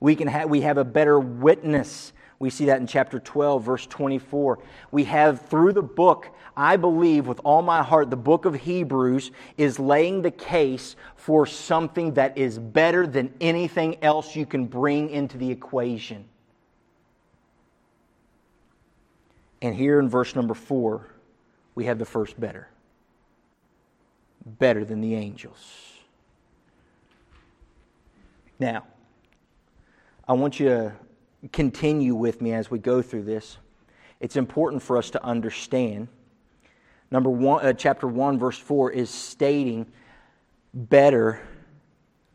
[0.00, 3.86] We, can have, we have a better witness, We see that in chapter 12, verse
[3.86, 4.60] 24.
[4.90, 9.30] We have through the book, I believe with all my heart, the book of Hebrews
[9.58, 15.10] is laying the case for something that is better than anything else you can bring
[15.10, 16.24] into the equation.
[19.60, 21.06] And here in verse number 4,
[21.74, 22.68] we have the first better.
[24.46, 25.92] Better than the angels.
[28.58, 28.86] Now,
[30.26, 30.92] I want you to
[31.52, 33.58] continue with me as we go through this.
[34.20, 36.08] It's important for us to understand.
[37.10, 39.86] Number one, uh, chapter 1, verse 4 is stating
[40.74, 41.40] better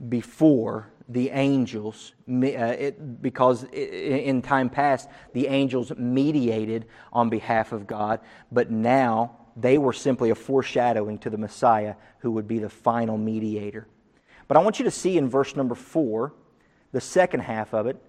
[0.10, 7.86] before the angels, uh, it, because in time past, the angels mediated on behalf of
[7.86, 8.20] God,
[8.51, 13.18] but now they were simply a foreshadowing to the Messiah who would be the final
[13.18, 13.88] mediator.
[14.47, 16.34] But I want you to see in verse number four,
[16.91, 18.01] the second half of it,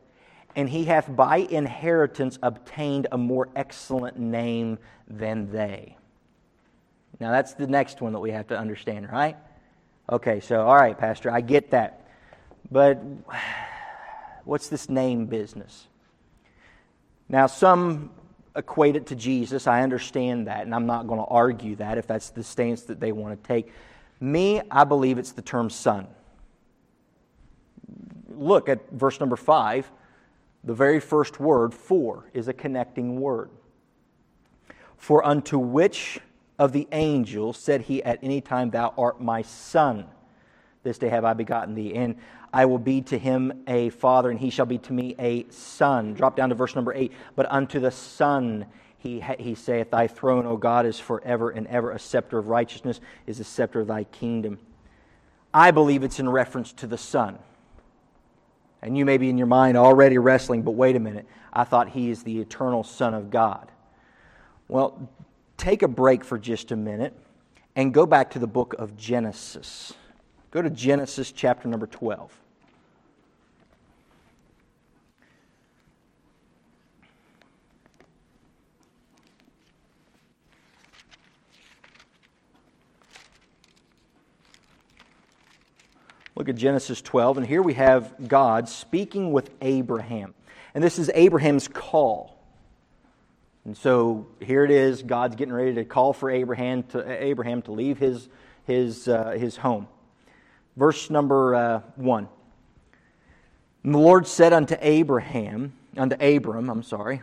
[0.57, 5.97] and he hath by inheritance obtained a more excellent name than they.
[7.21, 9.37] Now, that's the next one that we have to understand, right?
[10.11, 12.09] Okay, so, all right, Pastor, I get that.
[12.71, 13.03] But
[14.45, 15.87] what's this name business?
[17.29, 18.11] Now, some
[18.55, 19.67] equate it to Jesus.
[19.67, 22.99] I understand that, and I'm not going to argue that if that's the stance that
[22.99, 23.71] they want to take.
[24.19, 26.09] Me, I believe it's the term son
[28.37, 29.91] look at verse number five,
[30.67, 33.51] the very first word, for, is a connecting word.
[34.97, 36.21] For unto which
[36.59, 40.07] of the angels said he at any time, Thou art my son?
[40.83, 41.95] This day have I begotten thee.
[41.95, 42.17] And
[42.53, 46.15] I will be to him a father, and he shall be to me a son.
[46.15, 47.13] Drop down to verse number eight.
[47.35, 48.67] But unto the Son
[48.99, 51.93] he, he saith, Thy throne, O God, is forever and ever.
[51.93, 54.59] A scepter of righteousness is the scepter of thy kingdom.
[55.53, 57.39] I believe it's in reference to the Son.
[58.83, 61.27] And you may be in your mind already wrestling, but wait a minute.
[61.53, 63.71] I thought he is the eternal Son of God.
[64.69, 65.11] Well,
[65.57, 67.15] take a break for just a minute
[67.75, 69.93] and go back to the book of Genesis.
[70.51, 72.33] Go to Genesis chapter number 12.
[86.37, 90.35] Look at Genesis 12, and here we have God speaking with Abraham.
[90.75, 92.39] And this is Abraham's call.
[93.65, 97.73] And so here it is God's getting ready to call for Abraham to, Abraham to
[97.73, 98.29] leave his,
[98.65, 99.89] his, uh, his home.
[100.77, 102.29] Verse number uh, 1.
[103.85, 107.23] And the Lord said unto Abraham, unto Abram, I'm sorry,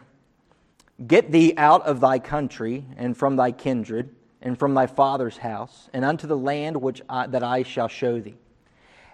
[1.06, 4.10] Get thee out of thy country and from thy kindred
[4.42, 8.20] and from thy father's house and unto the land which I, that I shall show
[8.20, 8.38] thee.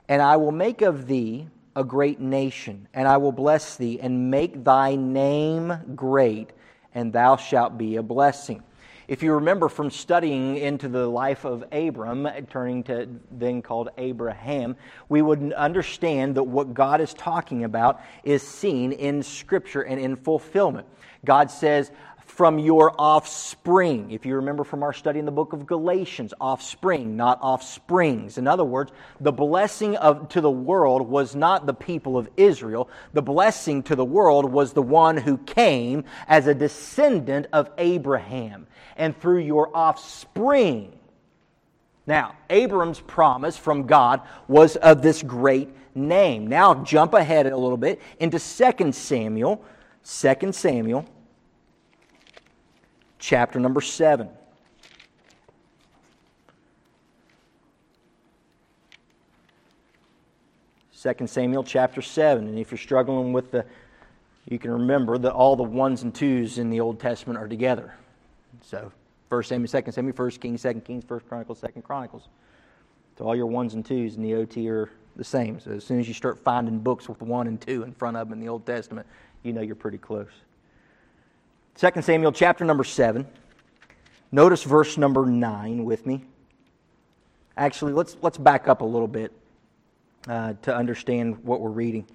[0.10, 4.32] And I will make of thee a great nation, and I will bless thee, and
[4.32, 6.50] make thy name great,
[6.94, 8.64] and thou shalt be a blessing.
[9.08, 14.76] If you remember from studying into the life of Abram, turning to then called Abraham,
[15.10, 20.16] we would understand that what God is talking about is seen in Scripture and in
[20.16, 20.88] fulfillment.
[21.26, 21.92] God says,
[22.30, 24.12] from your offspring.
[24.12, 28.38] If you remember from our study in the book of Galatians, offspring, not offsprings.
[28.38, 32.88] In other words, the blessing of, to the world was not the people of Israel.
[33.14, 38.68] The blessing to the world was the one who came as a descendant of Abraham.
[38.96, 40.98] And through your offspring.
[42.06, 46.46] Now, Abram's promise from God was of this great name.
[46.46, 49.66] Now, jump ahead a little bit into 2 Samuel.
[50.04, 51.06] 2 Samuel
[53.20, 54.30] chapter number 7.
[60.92, 62.48] Second Samuel chapter 7.
[62.48, 63.66] And if you're struggling with the,
[64.50, 67.94] you can remember that all the ones and twos in the Old Testament are together.
[68.62, 68.92] So,
[69.30, 72.28] First Samuel, Second Samuel, First Kings, Second Kings, First Chronicles, Second Chronicles.
[73.18, 75.60] So all your ones and twos in the OT are the same.
[75.60, 78.28] So as soon as you start finding books with one and two in front of
[78.28, 79.06] them in the Old Testament,
[79.44, 80.30] you know you're pretty close.
[81.76, 83.28] 2 Samuel chapter number 7.
[84.32, 86.24] Notice verse number 9 with me.
[87.58, 89.32] Actually, let's, let's back up a little bit
[90.28, 92.06] uh, to understand what we're reading.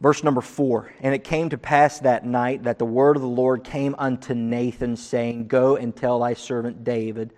[0.00, 3.28] Verse number 4 And it came to pass that night that the word of the
[3.28, 7.32] Lord came unto Nathan, saying, Go and tell thy servant David,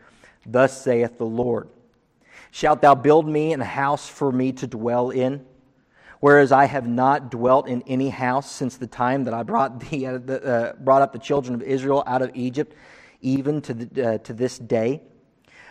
[0.45, 1.69] Thus saith the Lord
[2.51, 5.45] Shalt thou build me an house for me to dwell in?
[6.23, 10.07] Whereas I have not dwelt in any house since the time that I brought, the,
[10.07, 12.77] uh, the uh, brought up the children of Israel out of Egypt,
[13.23, 15.03] even to, the, uh, to this day.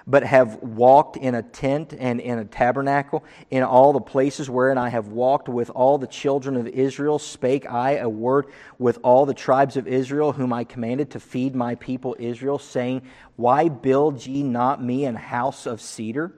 [0.05, 4.77] but have walked in a tent and in a tabernacle, in all the places wherein
[4.77, 8.47] I have walked with all the children of Israel, spake I a word
[8.77, 13.03] with all the tribes of Israel, whom I commanded to feed my people Israel, saying,
[13.37, 16.33] Why build ye not me an house of cedar?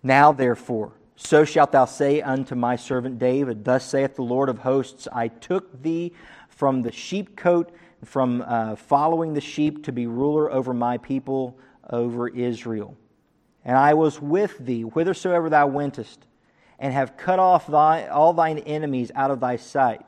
[0.00, 4.58] Now therefore, so shalt thou say unto my servant David, Thus saith the Lord of
[4.58, 6.12] hosts, I took thee
[6.48, 7.70] from the sheepcote,
[8.04, 11.58] from uh, following the sheep to be ruler over my people
[11.90, 12.96] over Israel.
[13.64, 16.26] And I was with thee whithersoever thou wentest,
[16.78, 20.04] and have cut off thy, all thine enemies out of thy sight,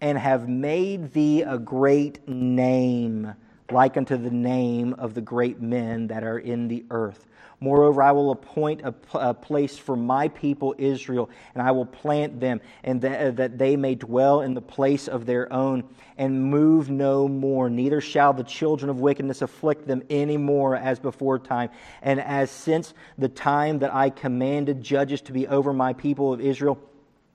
[0.00, 3.34] and have made thee a great name,
[3.70, 7.26] like unto the name of the great men that are in the earth.
[7.64, 12.60] Moreover, I will appoint a, place for my people Israel, and I will plant them,
[12.82, 15.84] and that, uh, that they may dwell in the place of their own,
[16.18, 17.70] and move no more.
[17.70, 21.70] Neither shall the children of wickedness afflict them any more as before time.
[22.02, 26.42] And as since the time that I commanded judges to be over my people of
[26.42, 26.78] Israel,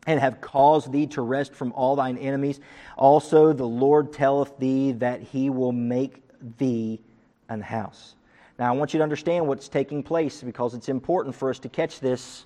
[0.05, 2.59] and have caused thee to rest from all thine enemies,
[2.95, 6.21] also the Lord telleth thee that he will make
[6.59, 7.01] thee
[7.49, 8.13] an house.
[8.59, 11.69] Now, I want you to understand what's taking place because it's important for us to
[11.69, 12.45] catch this.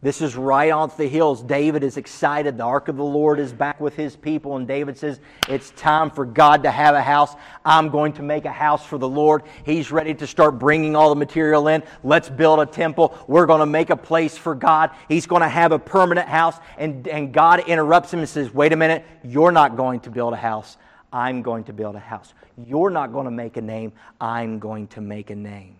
[0.00, 1.42] This is right off the hills.
[1.42, 2.58] David is excited.
[2.58, 6.10] The ark of the Lord is back with his people, and David says, It's time
[6.10, 7.34] for God to have a house.
[7.64, 9.42] I'm going to make a house for the Lord.
[9.64, 11.82] He's ready to start bringing all the material in.
[12.04, 13.18] Let's build a temple.
[13.26, 14.90] We're going to make a place for God.
[15.08, 16.58] He's going to have a permanent house.
[16.76, 20.34] And, and God interrupts him and says, Wait a minute, you're not going to build
[20.34, 20.76] a house.
[21.12, 22.34] I'm going to build a house.
[22.66, 23.92] You're not going to make a name.
[24.20, 25.76] I'm going to make a name.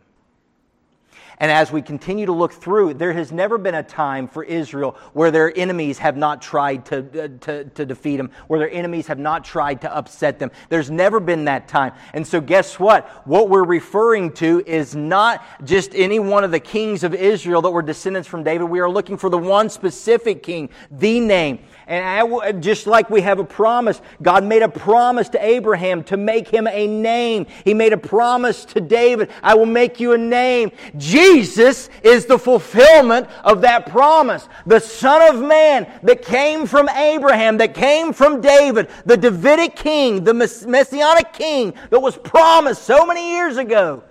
[1.41, 4.97] And as we continue to look through, there has never been a time for Israel
[5.13, 9.07] where their enemies have not tried to, uh, to, to, defeat them, where their enemies
[9.07, 10.51] have not tried to upset them.
[10.69, 11.93] There's never been that time.
[12.13, 13.09] And so, guess what?
[13.25, 17.71] What we're referring to is not just any one of the kings of Israel that
[17.71, 18.65] were descendants from David.
[18.65, 21.61] We are looking for the one specific king, the name.
[21.89, 26.47] And just like we have a promise, God made a promise to Abraham to make
[26.47, 27.47] him a name.
[27.65, 30.71] He made a promise to David, I will make you a name.
[30.99, 34.51] Jesus is the fulfillment of that promise.
[34.67, 40.25] The Son of Man that came from Abraham, that came from David, the Davidic king,
[40.25, 44.05] the messianic king that was promised so many years ago.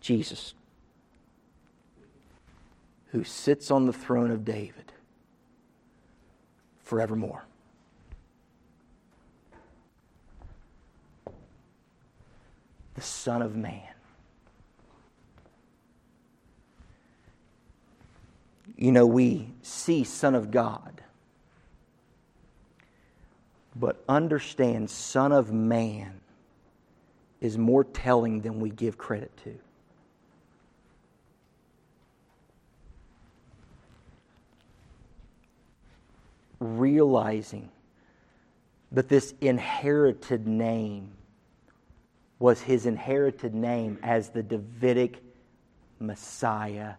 [0.00, 0.54] Jesus,
[3.12, 4.91] who sits on the throne of David
[6.82, 7.44] forevermore.
[12.94, 13.82] The Son of Man.
[18.76, 21.02] You know, we see Son of God,
[23.76, 26.20] but understand Son of Man
[27.40, 29.58] is more telling than we give credit to.
[36.62, 37.68] Realizing
[38.92, 41.12] that this inherited name
[42.38, 45.22] was his inherited name as the Davidic
[45.98, 46.94] Messiah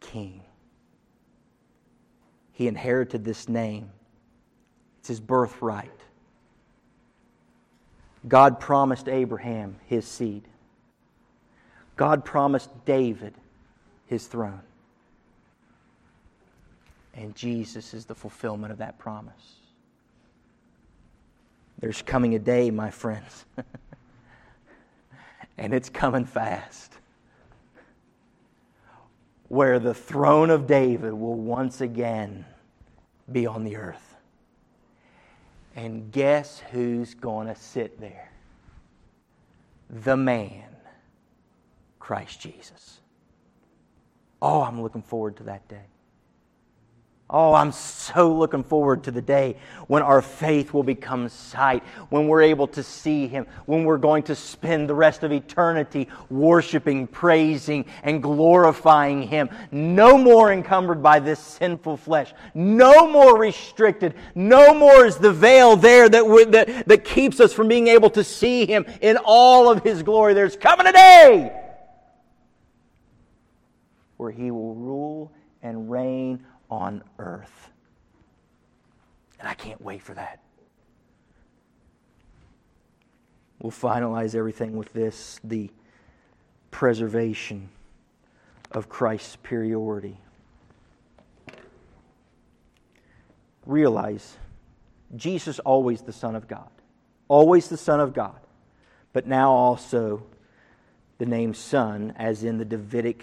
[0.00, 0.42] King.
[2.52, 3.90] He inherited this name,
[4.98, 5.90] it's his birthright.
[8.28, 10.44] God promised Abraham his seed.
[11.96, 13.34] God promised David
[14.06, 14.62] his throne.
[17.14, 19.56] And Jesus is the fulfillment of that promise.
[21.78, 23.44] There's coming a day, my friends,
[25.58, 26.92] and it's coming fast,
[29.48, 32.44] where the throne of David will once again
[33.30, 34.16] be on the earth.
[35.74, 38.30] And guess who's going to sit there?
[39.90, 40.64] The man,
[41.98, 43.00] Christ Jesus.
[44.40, 45.84] Oh, I'm looking forward to that day.
[47.34, 49.56] Oh, I'm so looking forward to the day
[49.86, 54.24] when our faith will become sight, when we're able to see Him, when we're going
[54.24, 59.48] to spend the rest of eternity worshiping, praising, and glorifying Him.
[59.70, 65.74] No more encumbered by this sinful flesh, no more restricted, no more is the veil
[65.74, 69.82] there that, that, that keeps us from being able to see Him in all of
[69.82, 70.34] His glory.
[70.34, 71.60] There's coming a day
[74.18, 77.70] where He will rule and reign on earth.
[79.38, 80.40] And I can't wait for that.
[83.60, 85.70] We'll finalize everything with this the
[86.70, 87.68] preservation
[88.70, 90.16] of Christ's superiority.
[93.66, 94.38] Realize
[95.14, 96.70] Jesus always the Son of God,
[97.28, 98.40] always the Son of God,
[99.12, 100.22] but now also
[101.18, 103.22] the name Son as in the Davidic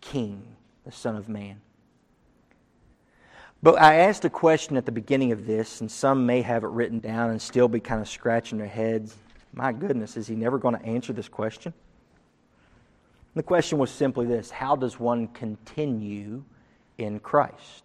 [0.00, 1.60] king, the Son of Man.
[3.62, 6.70] But I asked a question at the beginning of this, and some may have it
[6.70, 9.16] written down and still be kind of scratching their heads.
[9.52, 11.72] My goodness, is he never going to answer this question?
[13.34, 16.42] The question was simply this How does one continue
[16.98, 17.84] in Christ?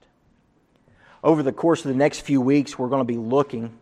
[1.23, 3.77] Over the course of the next few weeks, we're going to be looking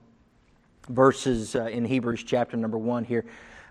[0.90, 3.26] verses uh, in Hebrews chapter number 1 here,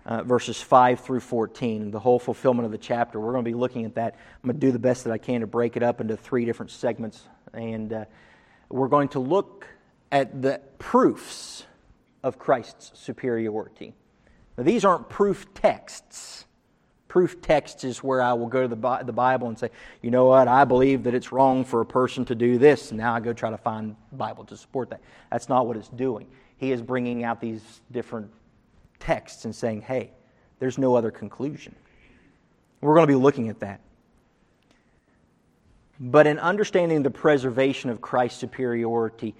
[0.05, 3.19] uh, verses 5 through 14, the whole fulfillment of the chapter.
[3.19, 4.15] We're going to be looking at that.
[4.43, 6.45] I'm going to do the best that I can to break it up into three
[6.45, 7.23] different segments.
[7.55, 8.05] And uh,
[8.69, 9.67] we're going to look
[10.11, 11.65] at the proofs
[12.23, 13.93] of Christ's superiority.
[14.57, 16.45] Now, these aren't proof texts.
[17.07, 19.69] Proof texts is where I will go to the, the Bible and say,
[20.01, 22.91] you know what, I believe that it's wrong for a person to do this.
[22.91, 25.01] And now I go try to find Bible to support that.
[25.31, 26.27] That's not what it's doing.
[26.57, 28.31] He is bringing out these different
[28.99, 30.11] texts and saying, hey,
[30.59, 31.75] there's no other conclusion.
[32.81, 33.81] We're going to be looking at that.
[35.99, 39.33] But in understanding the preservation of Christ's superiority,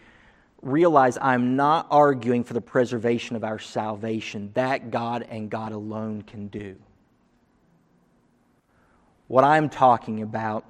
[0.62, 4.51] realize I'm not arguing for the preservation of our salvation.
[4.53, 6.76] That God and God alone can do.
[9.28, 10.66] What I'm talking about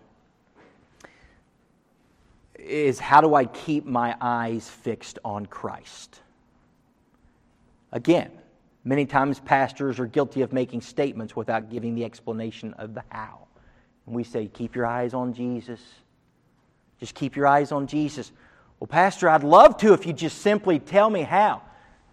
[2.58, 6.22] is how do I keep my eyes fixed on Christ?
[7.92, 8.32] Again,
[8.84, 13.45] many times pastors are guilty of making statements without giving the explanation of the how.
[14.06, 15.80] And we say, keep your eyes on Jesus.
[17.00, 18.32] Just keep your eyes on Jesus.
[18.80, 21.62] Well, Pastor, I'd love to if you just simply tell me how.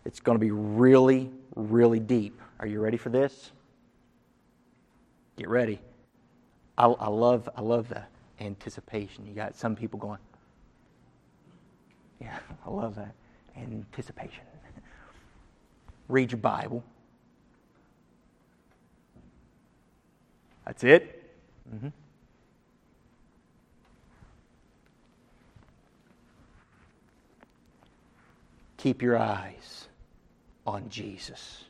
[0.04, 2.40] It's going to be really, really deep.
[2.58, 3.52] Are you ready for this?
[5.36, 5.80] Get ready.
[6.76, 8.02] I, I love, I love the
[8.40, 9.26] anticipation.
[9.26, 10.18] You got some people going,
[12.20, 13.14] yeah, I love that.
[13.56, 14.44] Anticipation.
[16.08, 16.82] Read your Bible.
[20.64, 21.21] That's it.
[21.70, 21.88] Mm-hmm.
[28.76, 29.86] Keep your eyes
[30.66, 31.64] on Jesus.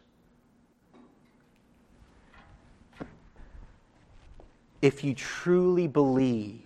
[4.80, 6.62] If you truly believe,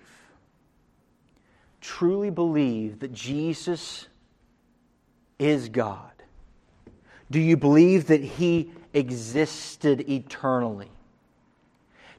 [1.80, 4.06] truly believe that Jesus
[5.38, 6.12] is God,
[7.30, 10.90] do you believe that He existed eternally?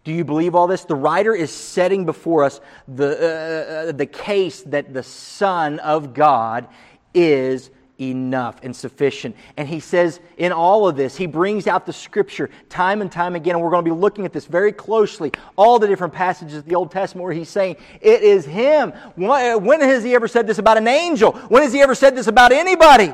[0.08, 0.86] Do you believe all this?
[0.86, 6.14] The writer is setting before us the, uh, uh the case that the Son of
[6.14, 6.70] God
[7.14, 9.36] is enough and sufficient.
[9.58, 13.36] And he says in all of this, he brings out the scripture time and time
[13.36, 13.56] again.
[13.56, 15.34] And we're going to be looking at this very closely.
[15.58, 18.94] All the different passages of the Old Testament where he's saying, It is him.
[19.18, 21.34] When has he ever said this about an angel?
[21.50, 23.14] When has he ever said this about anybody?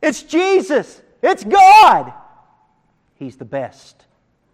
[0.00, 1.02] It's Jesus.
[1.22, 2.14] It's God.
[3.16, 4.06] He's the best,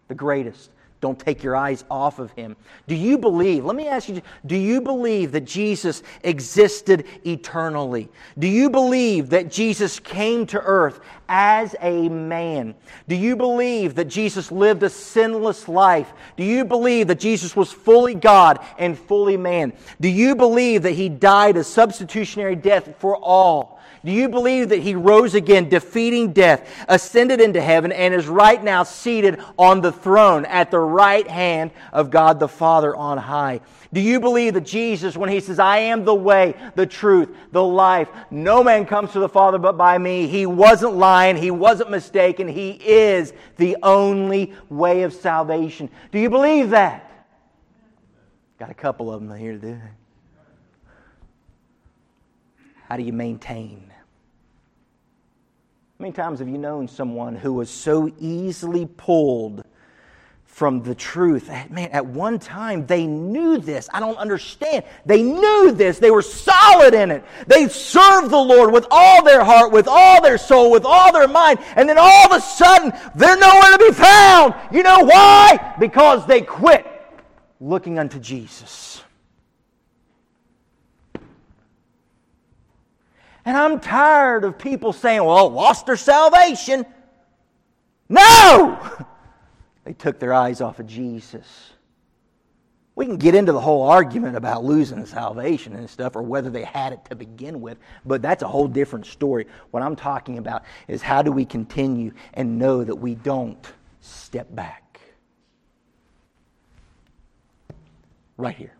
[0.08, 0.70] the greatest,
[1.00, 2.56] don't take your eyes off of him.
[2.86, 8.10] Do you believe, let me ask you, do you believe that Jesus existed eternally?
[8.38, 12.74] Do you believe that Jesus came to earth as a man?
[13.08, 16.12] Do you believe that Jesus lived a sinless life?
[16.36, 19.72] Do you believe that Jesus was fully God and fully man?
[20.02, 23.79] Do you believe that he died a substitutionary death for all?
[24.02, 28.62] Do you believe that he rose again, defeating death, ascended into heaven, and is right
[28.62, 33.60] now seated on the throne at the right hand of God the Father on high?
[33.92, 37.62] Do you believe that Jesus, when he says, I am the way, the truth, the
[37.62, 41.90] life, no man comes to the Father but by me, he wasn't lying, he wasn't
[41.90, 45.90] mistaken, he is the only way of salvation?
[46.10, 47.26] Do you believe that?
[48.58, 49.80] Got a couple of them here to do.
[52.88, 53.89] How do you maintain
[56.00, 59.64] many times have you known someone who was so easily pulled
[60.46, 61.50] from the truth?
[61.50, 63.88] Eh, man, at one time they knew this.
[63.92, 64.84] I don't understand.
[65.04, 65.98] They knew this.
[65.98, 67.22] They were solid in it.
[67.46, 71.28] They served the Lord with all their heart, with all their soul, with all their
[71.28, 71.58] mind.
[71.76, 74.54] And then all of a sudden, they're nowhere to be found.
[74.72, 75.76] You know why?
[75.78, 76.86] Because they quit
[77.60, 78.89] looking unto Jesus.
[83.50, 86.86] And I'm tired of people saying, well, lost their salvation.
[88.08, 88.78] No!
[89.82, 91.72] They took their eyes off of Jesus.
[92.94, 96.62] We can get into the whole argument about losing salvation and stuff or whether they
[96.62, 99.46] had it to begin with, but that's a whole different story.
[99.72, 103.66] What I'm talking about is how do we continue and know that we don't
[104.00, 105.00] step back?
[108.36, 108.74] Right here.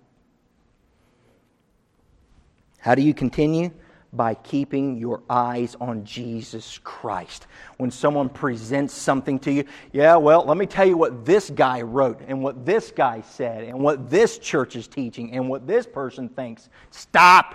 [2.78, 3.72] How do you continue?
[4.12, 7.46] By keeping your eyes on Jesus Christ.
[7.76, 11.82] When someone presents something to you, yeah, well, let me tell you what this guy
[11.82, 15.86] wrote and what this guy said and what this church is teaching and what this
[15.86, 16.68] person thinks.
[16.90, 17.54] Stop.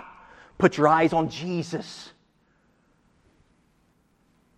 [0.58, 2.10] Put your eyes on Jesus.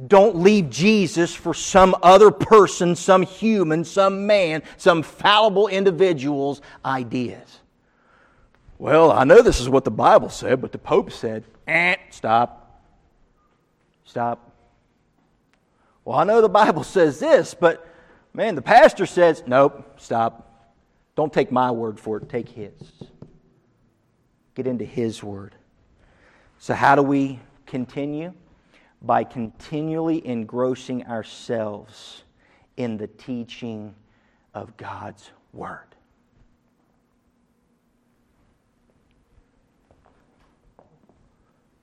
[0.07, 7.59] Don't leave Jesus for some other person, some human, some man, some fallible individual's ideas.
[8.79, 12.81] Well, I know this is what the Bible said, but the Pope said, eh, stop.
[14.05, 14.53] Stop.
[16.05, 17.87] Well, I know the Bible says this, but
[18.33, 20.75] man, the pastor says, nope, stop.
[21.17, 22.73] Don't take my word for it, take his.
[24.55, 25.57] Get into his word.
[26.59, 28.33] So, how do we continue?
[29.03, 32.23] By continually engrossing ourselves
[32.77, 33.95] in the teaching
[34.55, 35.88] of God's word.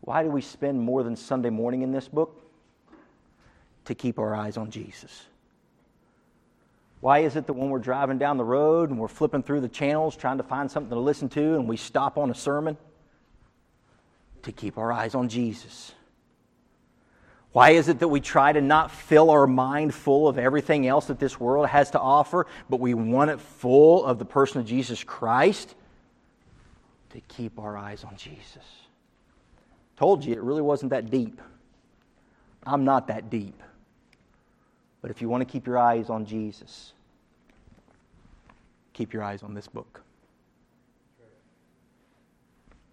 [0.06, 2.42] Why do we spend more than Sunday morning in this book?
[3.86, 5.26] To keep our eyes on Jesus.
[7.02, 9.68] Why is it that when we're driving down the road and we're flipping through the
[9.68, 12.78] channels trying to find something to listen to and we stop on a sermon?
[14.44, 15.92] To keep our eyes on Jesus.
[17.52, 21.06] Why is it that we try to not fill our mind full of everything else
[21.08, 24.68] that this world has to offer, but we want it full of the person of
[24.68, 25.74] Jesus Christ?
[27.12, 28.85] To keep our eyes on Jesus.
[29.98, 31.42] Told you it really wasn't that deep.
[32.66, 33.62] I'm not that deep.
[35.02, 36.94] But if you want to keep your eyes on Jesus,
[38.94, 40.02] keep your eyes on this book.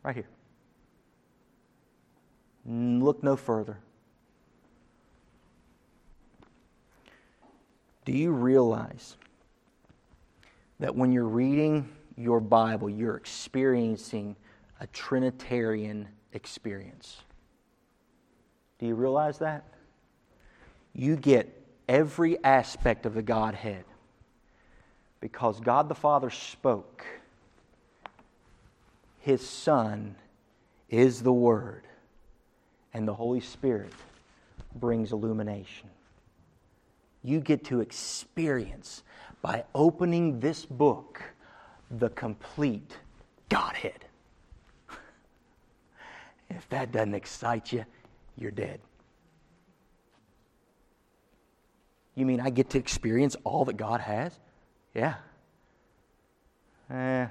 [0.03, 0.29] Right here.
[2.67, 3.79] Look no further.
[8.05, 9.17] Do you realize
[10.81, 14.37] that when you're reading your Bible, you're experiencing
[14.81, 17.23] a Trinitarian experience.
[18.79, 19.65] Do you realize that?
[20.95, 23.85] You get every aspect of the Godhead
[25.21, 27.05] because God the Father spoke.
[29.21, 30.17] His Son
[30.91, 31.85] is the Word,
[32.93, 33.93] and the Holy Spirit
[34.75, 35.89] brings illumination.
[37.23, 39.05] You get to experience,
[39.43, 41.23] by opening this book,
[41.91, 42.97] the complete
[43.49, 44.05] Godhead.
[46.57, 47.85] If that doesn't excite you,
[48.37, 48.81] you're dead.
[52.15, 54.39] You mean I get to experience all that God has?
[54.95, 55.15] Yeah.
[56.91, 57.27] Eh.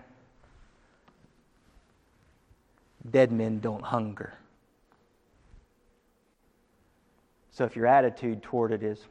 [3.09, 4.33] Dead men don't hunger.
[7.51, 9.05] So if your attitude toward it is,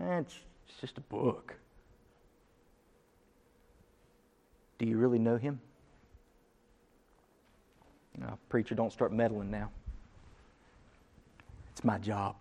[0.00, 0.38] eh, it's,
[0.68, 1.54] it's just a book,
[4.78, 5.60] do you really know Him?
[8.18, 9.70] No, preacher, don't start meddling now.
[11.72, 12.36] It's my job.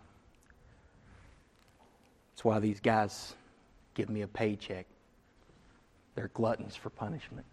[2.31, 3.35] That's why these guys
[3.93, 4.85] give me a paycheck.
[6.15, 7.45] They're gluttons for punishment.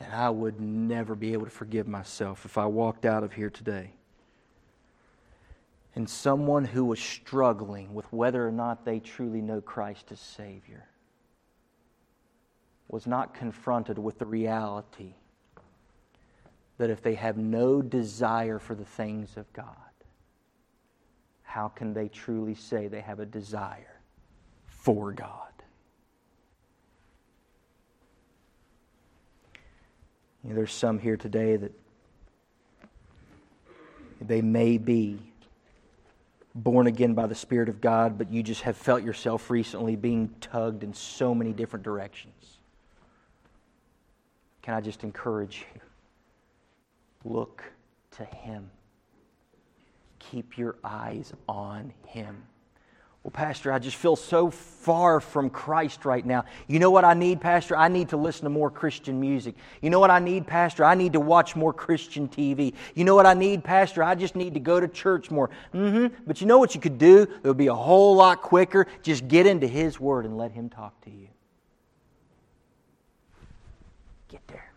[0.00, 3.50] And I would never be able to forgive myself if I walked out of here
[3.50, 3.92] today
[5.94, 10.86] and someone who was struggling with whether or not they truly know Christ as Savior
[12.88, 15.14] was not confronted with the reality
[16.78, 19.74] that if they have no desire for the things of God,
[21.42, 24.00] how can they truly say they have a desire
[24.66, 25.48] for God?
[30.44, 31.72] You know, there's some here today that
[34.20, 35.18] they may be
[36.54, 40.34] born again by the Spirit of God, but you just have felt yourself recently being
[40.40, 42.37] tugged in so many different directions.
[44.68, 45.80] Can I just encourage you?
[47.24, 47.62] Look
[48.18, 48.70] to Him.
[50.18, 52.42] Keep your eyes on Him.
[53.22, 56.44] Well, Pastor, I just feel so far from Christ right now.
[56.66, 57.78] You know what I need, Pastor?
[57.78, 59.54] I need to listen to more Christian music.
[59.80, 60.84] You know what I need, Pastor?
[60.84, 62.74] I need to watch more Christian TV.
[62.94, 64.04] You know what I need, Pastor?
[64.04, 65.48] I just need to go to church more.
[65.72, 66.14] Mm-hmm.
[66.26, 67.22] But you know what you could do?
[67.22, 68.86] It would be a whole lot quicker.
[69.02, 71.28] Just get into His Word and let Him talk to you.
[74.28, 74.70] Get there.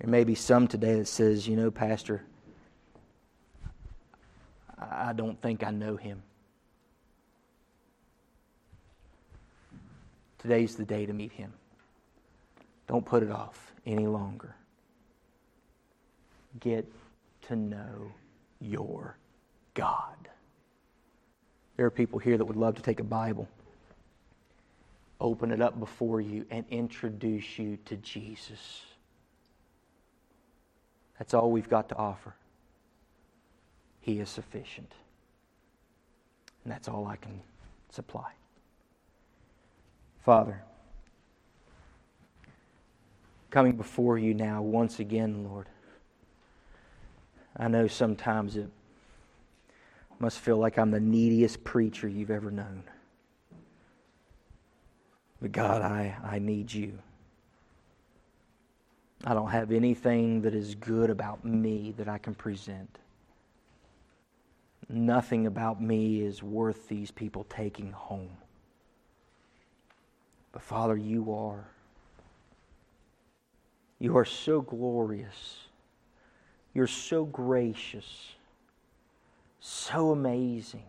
[0.00, 2.24] There may be some today that says, you know, Pastor,
[4.78, 6.22] I don't think I know him.
[10.38, 11.52] Today's the day to meet him.
[12.86, 14.54] Don't put it off any longer.
[16.60, 16.90] Get
[17.42, 18.12] to know
[18.60, 19.16] your
[19.74, 20.28] God.
[21.76, 23.48] There are people here that would love to take a Bible
[25.20, 28.82] open it up before you and introduce you to Jesus.
[31.18, 32.34] That's all we've got to offer.
[34.00, 34.92] He is sufficient.
[36.64, 37.40] And that's all I can
[37.90, 38.30] supply.
[40.24, 40.62] Father,
[43.50, 45.66] coming before you now once again, Lord,
[47.56, 48.68] I know sometimes it
[50.20, 52.84] must feel like I'm the neediest preacher you've ever known.
[55.40, 56.98] But God, I, I need you.
[59.24, 62.98] I don't have anything that is good about me that I can present.
[64.88, 68.30] Nothing about me is worth these people taking home.
[70.52, 71.64] But Father, you are.
[73.98, 75.68] You are so glorious.
[76.74, 78.34] You're so gracious,
[79.60, 80.84] so amazing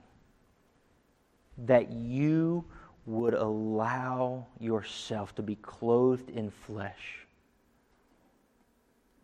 [1.58, 2.64] that you
[3.10, 7.26] would allow yourself to be clothed in flesh.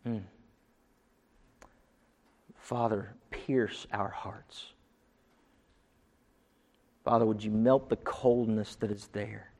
[0.04, 0.22] Mm.
[2.56, 4.72] Father, pierce our hearts.
[7.04, 9.52] Father, would you melt the coldness that is there?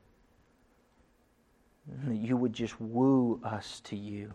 [2.03, 4.33] That you would just woo us to you.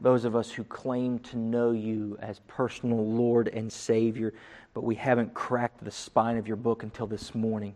[0.00, 4.34] Those of us who claim to know you as personal Lord and Savior,
[4.74, 7.74] but we haven't cracked the spine of your book until this morning.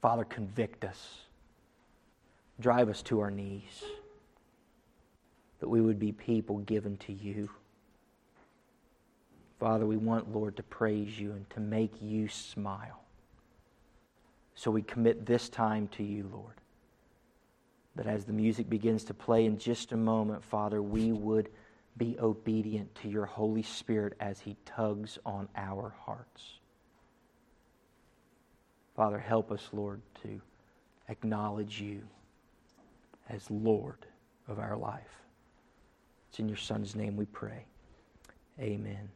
[0.00, 1.18] Father, convict us.
[2.60, 3.82] Drive us to our knees.
[5.60, 7.50] That we would be people given to you.
[9.58, 13.02] Father, we want, Lord, to praise you and to make you smile.
[14.54, 16.54] So we commit this time to you, Lord.
[17.96, 21.48] That as the music begins to play in just a moment, Father, we would
[21.96, 26.57] be obedient to your Holy Spirit as he tugs on our hearts.
[28.98, 30.40] Father, help us, Lord, to
[31.08, 32.02] acknowledge you
[33.28, 34.04] as Lord
[34.48, 35.22] of our life.
[36.28, 37.64] It's in your Son's name we pray.
[38.58, 39.08] Amen.